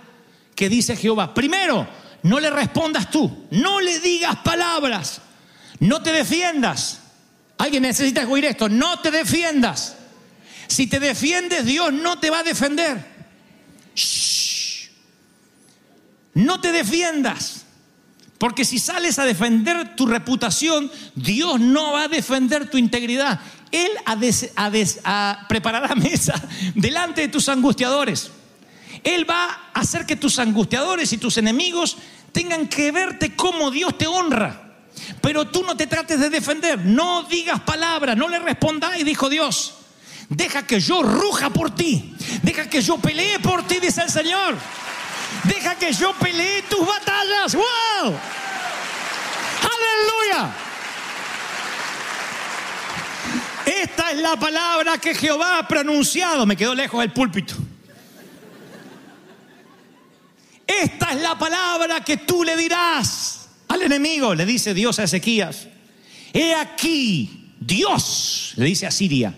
que 0.55 0.69
dice 0.69 0.95
Jehová. 0.95 1.33
Primero, 1.33 1.87
no 2.23 2.39
le 2.39 2.49
respondas 2.49 3.09
tú, 3.09 3.45
no 3.51 3.79
le 3.81 3.99
digas 3.99 4.37
palabras, 4.37 5.21
no 5.79 6.01
te 6.01 6.11
defiendas. 6.11 7.01
Alguien 7.57 7.83
necesita 7.83 8.27
oír 8.27 8.45
esto, 8.45 8.67
no 8.67 8.99
te 8.99 9.11
defiendas. 9.11 9.95
Si 10.67 10.87
te 10.87 10.99
defiendes, 10.99 11.65
Dios 11.65 11.93
no 11.93 12.19
te 12.19 12.29
va 12.29 12.39
a 12.39 12.43
defender. 12.43 13.15
No 16.33 16.59
te 16.59 16.71
defiendas. 16.71 17.64
Porque 18.37 18.65
si 18.65 18.79
sales 18.79 19.17
a 19.17 19.25
defender 19.25 19.95
tu 19.95 20.05
reputación, 20.05 20.91
Dios 21.15 21.59
no 21.59 21.93
va 21.93 22.03
a 22.03 22.07
defender 22.07 22.69
tu 22.69 22.77
integridad. 22.77 23.39
Él 23.71 23.89
a 24.05 24.15
des- 24.15 24.51
a 24.55 24.69
des- 24.69 24.99
preparará 25.47 25.95
mesa 25.95 26.33
delante 26.75 27.21
de 27.21 27.27
tus 27.29 27.47
angustiadores. 27.49 28.31
Él 29.03 29.29
va 29.29 29.45
a 29.73 29.79
hacer 29.79 30.05
que 30.05 30.15
tus 30.15 30.39
angustiadores 30.39 31.13
y 31.13 31.17
tus 31.17 31.37
enemigos 31.37 31.97
tengan 32.31 32.67
que 32.67 32.91
verte 32.91 33.35
como 33.35 33.71
Dios 33.71 33.97
te 33.97 34.07
honra. 34.07 34.61
Pero 35.21 35.45
tú 35.45 35.63
no 35.63 35.75
te 35.77 35.87
trates 35.87 36.19
de 36.19 36.29
defender, 36.29 36.85
no 36.85 37.23
digas 37.23 37.61
palabras, 37.61 38.17
no 38.17 38.27
le 38.29 38.39
respondáis, 38.39 39.05
dijo 39.05 39.29
Dios. 39.29 39.75
Deja 40.29 40.65
que 40.65 40.79
yo 40.79 41.03
ruja 41.03 41.51
por 41.51 41.75
ti, 41.75 42.15
deja 42.41 42.67
que 42.67 42.81
yo 42.81 42.97
pelee 42.97 43.39
por 43.39 43.67
ti, 43.67 43.77
dice 43.79 44.01
el 44.01 44.09
Señor. 44.09 44.55
Deja 45.43 45.75
que 45.75 45.93
yo 45.93 46.13
pelee 46.13 46.63
tus 46.63 46.85
batallas. 46.85 47.53
¡Wow! 47.55 48.13
¡Aleluya! 49.61 50.53
Esta 53.65 54.11
es 54.11 54.17
la 54.19 54.35
palabra 54.37 54.97
que 54.97 55.13
Jehová 55.15 55.59
ha 55.59 55.67
pronunciado. 55.67 56.45
Me 56.45 56.55
quedó 56.55 56.73
lejos 56.75 56.99
del 57.01 57.11
púlpito. 57.11 57.55
Esta 60.67 61.11
es 61.11 61.21
la 61.21 61.37
palabra 61.37 62.01
que 62.03 62.17
tú 62.17 62.43
le 62.43 62.55
dirás 62.57 63.47
al 63.67 63.81
enemigo, 63.83 64.33
le 64.33 64.45
dice 64.45 64.73
Dios 64.73 64.97
a 64.99 65.03
Ezequías. 65.03 65.67
He 66.33 66.53
aquí, 66.55 67.53
Dios, 67.59 68.53
le 68.57 68.65
dice 68.65 68.87
a 68.87 68.91
Siria 68.91 69.33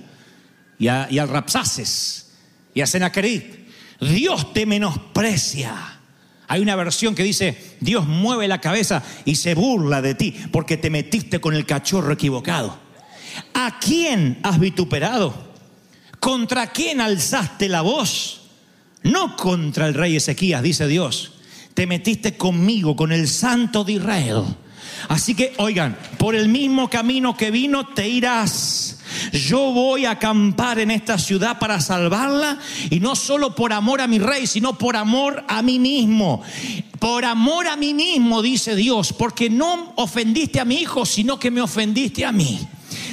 y, 0.79 0.87
a- 0.87 1.03
al 1.03 1.27
Rapsaces 1.29 2.31
y 2.73 2.81
a 2.81 2.87
Senaquerib, 2.87 3.66
Dios 3.99 4.53
te 4.53 4.65
menosprecia. 4.65 5.99
Hay 6.47 6.61
una 6.61 6.75
versión 6.75 7.13
que 7.13 7.23
dice, 7.23 7.75
Dios 7.81 8.07
mueve 8.07 8.47
la 8.47 8.61
cabeza 8.61 9.03
y 9.25 9.35
se 9.35 9.53
burla 9.53 10.01
de 10.01 10.15
ti 10.15 10.33
porque 10.51 10.77
te 10.77 10.89
metiste 10.89 11.41
con 11.41 11.53
el 11.53 11.65
cachorro 11.65 12.13
equivocado. 12.13 12.79
¿A 13.53 13.79
quién 13.79 14.39
has 14.43 14.59
vituperado? 14.59 15.33
¿Contra 16.19 16.67
quién 16.67 17.01
alzaste 17.01 17.67
la 17.67 17.81
voz? 17.81 18.41
No 19.03 19.35
contra 19.35 19.87
el 19.87 19.93
rey 19.93 20.15
Ezequías, 20.15 20.63
dice 20.63 20.87
Dios. 20.87 21.33
Te 21.73 21.85
metiste 21.85 22.37
conmigo, 22.37 22.95
con 22.95 23.11
el 23.11 23.27
santo 23.27 23.83
de 23.83 23.93
Israel. 23.93 24.43
Así 25.09 25.35
que, 25.35 25.53
oigan, 25.57 25.97
por 26.17 26.33
el 26.33 26.47
mismo 26.49 26.89
camino 26.89 27.35
que 27.35 27.51
vino 27.51 27.87
te 27.87 28.07
irás. 28.07 28.86
Yo 29.31 29.71
voy 29.71 30.05
a 30.05 30.11
acampar 30.11 30.79
en 30.79 30.91
esta 30.91 31.17
ciudad 31.17 31.59
para 31.59 31.81
salvarla 31.81 32.57
y 32.89 32.99
no 32.99 33.15
solo 33.15 33.55
por 33.55 33.73
amor 33.73 34.01
a 34.01 34.07
mi 34.07 34.19
rey, 34.19 34.47
sino 34.47 34.77
por 34.77 34.95
amor 34.95 35.43
a 35.47 35.61
mí 35.61 35.79
mismo. 35.79 36.41
Por 36.99 37.25
amor 37.25 37.67
a 37.67 37.75
mí 37.75 37.93
mismo, 37.93 38.41
dice 38.41 38.75
Dios, 38.75 39.13
porque 39.13 39.49
no 39.49 39.93
ofendiste 39.95 40.59
a 40.59 40.65
mi 40.65 40.75
hijo, 40.75 41.05
sino 41.05 41.39
que 41.39 41.51
me 41.51 41.61
ofendiste 41.61 42.25
a 42.25 42.31
mí. 42.31 42.67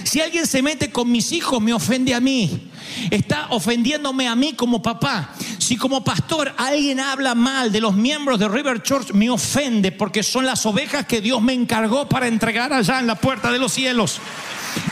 Si 0.04 0.20
alguien 0.20 0.46
se 0.46 0.62
mete 0.62 0.90
con 0.90 1.10
mis 1.10 1.32
hijos, 1.32 1.60
me 1.60 1.72
ofende 1.72 2.14
a 2.14 2.20
mí. 2.20 2.70
Está 3.10 3.48
ofendiéndome 3.50 4.28
a 4.28 4.36
mí 4.36 4.52
como 4.52 4.82
papá. 4.82 5.34
Si 5.58 5.76
como 5.76 6.04
pastor 6.04 6.54
alguien 6.56 7.00
habla 7.00 7.34
mal 7.34 7.72
de 7.72 7.80
los 7.80 7.94
miembros 7.94 8.38
de 8.38 8.48
River 8.48 8.82
Church, 8.82 9.12
me 9.12 9.30
ofende 9.30 9.92
porque 9.92 10.22
son 10.22 10.46
las 10.46 10.64
ovejas 10.66 11.06
que 11.06 11.20
Dios 11.20 11.42
me 11.42 11.54
encargó 11.54 12.08
para 12.08 12.28
entregar 12.28 12.72
allá 12.72 13.00
en 13.00 13.06
la 13.06 13.14
puerta 13.14 13.50
de 13.50 13.58
los 13.58 13.72
cielos. 13.72 14.20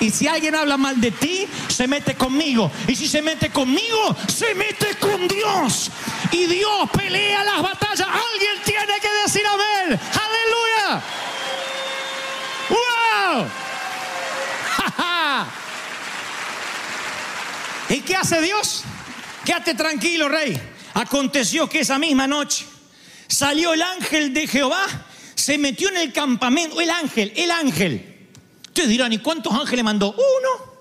Y 0.01 0.11
si 0.11 0.27
alguien 0.27 0.55
habla 0.55 0.77
mal 0.77 1.01
de 1.01 1.11
ti, 1.11 1.47
se 1.68 1.87
mete 1.87 2.14
conmigo. 2.14 2.71
Y 2.88 2.97
si 2.97 3.09
se 3.09 3.23
mete 3.23 3.51
conmigo, 3.51 4.16
se 4.29 4.55
mete 4.55 4.97
con 4.97 5.29
Dios. 5.29 5.90
Y 6.31 6.47
Dios 6.47 6.90
pelea 6.90 7.45
las 7.45 7.62
batallas. 7.62 8.09
Alguien 8.09 8.62
tiene 8.64 9.01
que 9.01 9.09
decir 9.25 9.42
amén. 9.47 10.01
Aleluya. 10.12 11.03
¡Wow! 12.71 13.47
¿Y 17.97 18.01
qué 18.01 18.16
hace 18.16 18.40
Dios? 18.40 18.85
Quédate 19.45 19.75
tranquilo, 19.75 20.29
rey. 20.29 20.61
Aconteció 20.95 21.68
que 21.68 21.81
esa 21.81 21.99
misma 21.99 22.27
noche 22.27 22.64
salió 23.29 23.73
el 23.73 23.83
ángel 23.83 24.35
de 24.35 24.47
Jehová, 24.47 24.87
se 25.35 25.59
metió 25.59 25.88
en 25.88 25.97
el 25.97 26.12
campamento. 26.12 26.81
El 26.81 26.90
ángel, 26.90 27.33
el 27.37 27.51
ángel. 27.51 28.12
Ustedes 28.72 28.88
dirán, 28.88 29.12
¿y 29.12 29.18
cuántos 29.18 29.52
ángeles 29.52 29.85
mandó? 29.85 30.12
Uno. 30.12 30.72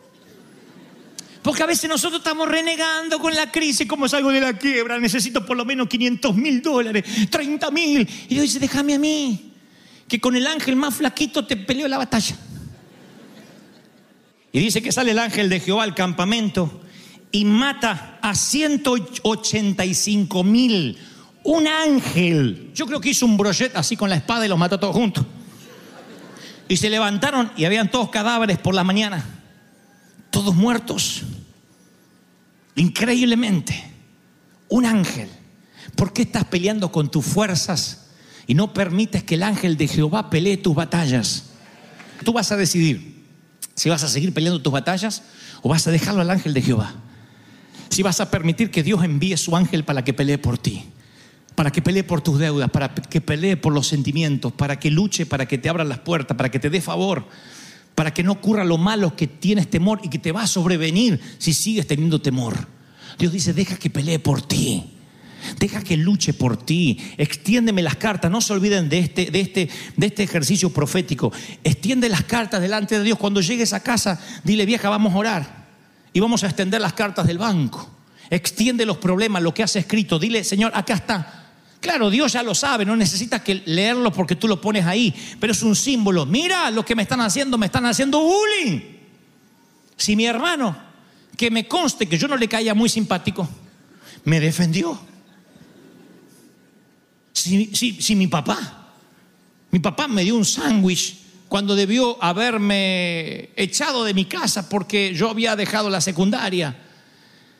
Porque 1.42 1.62
a 1.62 1.66
veces 1.66 1.90
nosotros 1.90 2.22
estamos 2.22 2.48
renegando 2.48 3.20
con 3.20 3.36
la 3.36 3.52
crisis, 3.52 3.86
como 3.86 4.08
salgo 4.08 4.32
de 4.32 4.40
la 4.40 4.58
quiebra, 4.58 4.98
necesito 4.98 5.46
por 5.46 5.58
lo 5.58 5.66
menos 5.66 5.90
500 5.90 6.34
mil 6.34 6.62
dólares, 6.62 7.04
30 7.30 7.70
mil. 7.72 8.08
Y 8.30 8.36
Dios 8.36 8.44
dice, 8.44 8.60
déjame 8.60 8.94
a 8.94 9.00
mí, 9.00 9.52
que 10.08 10.22
con 10.22 10.38
el 10.38 10.48
ángel 10.48 10.78
más 10.78 10.96
flaquito 10.96 11.46
te 11.46 11.58
peleo 11.58 11.90
la 11.90 11.98
batalla. 11.98 12.38
Y 14.54 14.60
dice 14.62 14.82
que 14.82 14.94
sale 14.94 15.12
el 15.12 15.20
ángel 15.20 15.50
de 15.50 15.60
Jehová 15.60 15.84
al 15.84 15.94
campamento 15.94 16.84
y 17.30 17.44
mata 17.44 18.20
a 18.22 18.34
185 18.34 20.46
mil. 20.46 20.98
Un 21.44 21.68
ángel. 21.68 22.72
Yo 22.74 22.86
creo 22.86 23.02
que 23.02 23.10
hizo 23.10 23.26
un 23.26 23.36
brochet 23.36 23.76
así 23.76 23.98
con 23.98 24.10
la 24.10 24.16
espada 24.16 24.46
y 24.46 24.50
los 24.50 24.58
mató 24.58 24.80
todos 24.80 24.96
juntos. 24.96 25.26
Y 26.72 26.78
se 26.78 26.90
levantaron 26.90 27.52
y 27.58 27.66
habían 27.66 27.92
todos 27.92 28.12
cadáveres 28.12 28.58
por 28.58 28.74
la 28.74 28.86
mañana. 28.86 29.26
Todos 30.30 30.56
muertos. 30.56 31.24
Increíblemente. 32.76 33.92
Un 34.70 34.86
ángel. 34.86 35.28
¿Por 35.98 36.14
qué 36.14 36.22
estás 36.22 36.46
peleando 36.46 36.90
con 36.90 37.12
tus 37.12 37.26
fuerzas 37.26 38.12
y 38.48 38.54
no 38.54 38.74
permites 38.74 39.22
que 39.26 39.36
el 39.36 39.44
ángel 39.44 39.76
de 39.76 39.90
Jehová 39.90 40.30
pelee 40.30 40.56
tus 40.56 40.74
batallas? 40.74 41.50
Tú 42.24 42.32
vas 42.32 42.54
a 42.54 42.56
decidir 42.56 43.22
si 43.76 43.90
vas 43.90 44.04
a 44.04 44.08
seguir 44.08 44.34
peleando 44.34 44.62
tus 44.62 44.72
batallas 44.72 45.24
o 45.64 45.68
vas 45.68 45.86
a 45.88 45.92
dejarlo 45.92 46.22
al 46.22 46.30
ángel 46.30 46.54
de 46.54 46.62
Jehová. 46.62 46.94
Si 47.90 48.02
vas 48.02 48.22
a 48.22 48.32
permitir 48.32 48.72
que 48.72 48.82
Dios 48.82 49.04
envíe 49.04 49.36
su 49.36 49.58
ángel 49.58 49.84
para 49.84 50.06
que 50.06 50.14
pelee 50.14 50.38
por 50.38 50.58
ti, 50.58 50.86
para 51.62 51.70
que 51.70 51.84
pelee 51.84 52.04
por 52.04 52.22
tus 52.22 52.40
deudas, 52.40 52.72
para 52.72 52.92
que 52.92 53.22
pelee 53.22 53.56
por 53.56 53.72
los 53.72 53.86
sentimientos, 53.86 54.52
para 54.52 54.80
que 54.80 54.90
luche, 54.90 55.28
para 55.28 55.46
que 55.48 55.60
te 55.60 55.70
abra 55.70 55.84
las 55.84 56.00
puertas, 56.00 56.36
para 56.36 56.50
que 56.50 56.58
te 56.58 56.72
dé 56.72 56.82
favor, 56.82 57.28
para 57.94 58.12
que 58.12 58.24
no 58.24 58.32
ocurra 58.32 58.64
lo 58.64 58.80
malo 58.80 59.16
que 59.16 59.28
tienes 59.28 59.70
temor 59.70 60.00
y 60.02 60.10
que 60.10 60.18
te 60.18 60.32
va 60.32 60.42
a 60.42 60.48
sobrevenir 60.48 61.22
si 61.38 61.54
sigues 61.54 61.86
teniendo 61.86 62.20
temor. 62.20 62.68
Dios 63.20 63.32
dice, 63.32 63.54
deja 63.54 63.76
que 63.76 63.92
pelee 63.92 64.18
por 64.18 64.42
ti. 64.42 64.86
Deja 65.60 65.84
que 65.84 65.98
luche 65.98 66.34
por 66.34 66.58
ti. 66.58 66.98
Extiéndeme 67.20 67.84
las 67.84 67.96
cartas. 67.96 68.32
No 68.32 68.42
se 68.42 68.54
olviden 68.54 68.90
de 68.90 68.98
este, 68.98 69.30
de, 69.30 69.42
este, 69.42 69.70
de 69.96 70.08
este 70.08 70.24
ejercicio 70.24 70.74
profético. 70.74 71.32
Extiende 71.64 72.10
las 72.10 72.24
cartas 72.24 72.60
delante 72.60 72.98
de 72.98 73.04
Dios. 73.04 73.20
Cuando 73.20 73.40
llegues 73.40 73.74
a 73.74 73.82
casa, 73.84 74.20
dile, 74.44 74.66
vieja, 74.66 74.90
vamos 74.90 75.14
a 75.14 75.18
orar. 75.18 75.68
Y 76.12 76.22
vamos 76.22 76.44
a 76.44 76.48
extender 76.48 76.82
las 76.82 76.94
cartas 76.94 77.28
del 77.28 77.38
banco. 77.38 77.88
Extiende 78.32 78.84
los 78.84 78.98
problemas, 78.98 79.44
lo 79.44 79.54
que 79.54 79.62
has 79.62 79.76
escrito. 79.76 80.18
Dile, 80.18 80.44
Señor, 80.44 80.72
acá 80.74 80.96
está. 80.96 81.38
Claro, 81.82 82.12
Dios 82.12 82.34
ya 82.34 82.44
lo 82.44 82.54
sabe, 82.54 82.86
no 82.86 82.96
necesitas 82.96 83.42
que 83.42 83.64
leerlo 83.66 84.14
porque 84.14 84.36
tú 84.36 84.48
lo 84.48 84.62
pones 84.62 84.86
ahí, 84.86 85.14
pero 85.40 85.52
es 85.52 85.64
un 85.64 85.76
símbolo. 85.76 86.28
Mira 86.28 86.70
lo 86.70 86.86
que 86.86 86.96
me 86.96 87.02
están 87.02 87.22
haciendo, 87.22 87.58
me 87.58 87.66
están 87.66 87.88
haciendo 87.88 88.22
bullying. 88.22 88.82
Si 89.98 90.16
mi 90.16 90.26
hermano, 90.26 90.78
que 91.36 91.50
me 91.50 91.68
conste 91.68 92.06
que 92.06 92.20
yo 92.20 92.28
no 92.28 92.38
le 92.38 92.48
caía 92.48 92.76
muy 92.76 92.88
simpático, 92.88 93.50
me 94.26 94.40
defendió. 94.40 95.02
Si, 97.34 97.76
si, 97.76 98.00
si 98.00 98.16
mi 98.16 98.28
papá, 98.28 98.94
mi 99.72 99.80
papá 99.80 100.08
me 100.08 100.24
dio 100.24 100.36
un 100.36 100.46
sándwich 100.46 101.18
cuando 101.50 101.76
debió 101.76 102.24
haberme 102.24 103.50
echado 103.56 104.04
de 104.04 104.14
mi 104.14 104.26
casa 104.26 104.70
porque 104.70 105.16
yo 105.16 105.32
había 105.32 105.56
dejado 105.56 105.90
la 105.90 106.00
secundaria. 106.00 106.78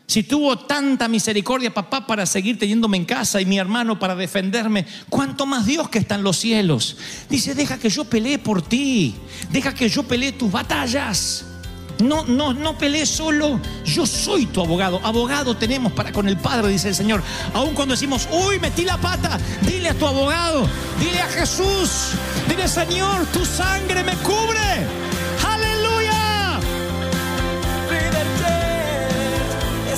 Si 0.08 0.24
tuvo 0.24 0.58
tanta 0.58 1.08
misericordia 1.08 1.74
papá 1.74 2.06
para 2.06 2.26
seguir 2.26 2.60
teniéndome 2.60 2.98
en 2.98 3.06
casa 3.06 3.40
y 3.40 3.46
mi 3.46 3.58
hermano 3.58 3.98
para 3.98 4.16
defenderme, 4.16 4.86
¿cuánto 5.10 5.46
más 5.46 5.66
Dios 5.66 5.90
que 5.90 6.00
está 6.00 6.16
en 6.16 6.24
los 6.24 6.38
cielos? 6.38 6.98
Dice, 7.30 7.56
deja 7.56 7.80
que 7.80 7.90
yo 7.90 8.04
pelee 8.04 8.38
por 8.38 8.62
ti, 8.62 9.16
deja 9.52 9.74
que 9.74 9.88
yo 9.88 10.04
pelee 10.04 10.34
tus 10.34 10.52
batallas. 10.52 11.46
No, 12.02 12.26
no, 12.26 12.54
no 12.54 12.78
pelees 12.78 13.10
solo. 13.10 13.60
Yo 13.86 14.06
soy 14.06 14.48
tu 14.48 14.62
abogado. 14.62 15.00
Abogado 15.04 15.56
tenemos 15.56 15.94
para 15.94 16.12
con 16.12 16.28
el 16.28 16.38
Padre, 16.38 16.70
dice 16.70 16.90
el 16.90 16.96
Señor. 16.96 17.22
Aun 17.54 17.74
cuando 17.74 17.94
decimos, 17.94 18.28
uy, 18.32 18.60
metí 18.60 18.84
la 18.84 18.98
pata, 18.98 19.40
dile 19.62 19.90
a 19.90 19.94
tu 19.94 20.06
abogado, 20.06 20.68
dile 21.00 21.22
a 21.22 21.28
Jesús, 21.28 22.14
dile 22.50 22.68
Señor, 22.68 23.26
tu 23.28 23.46
sangre 23.46 24.04
me 24.04 24.16
cubre. 24.18 25.01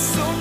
so 0.04 0.33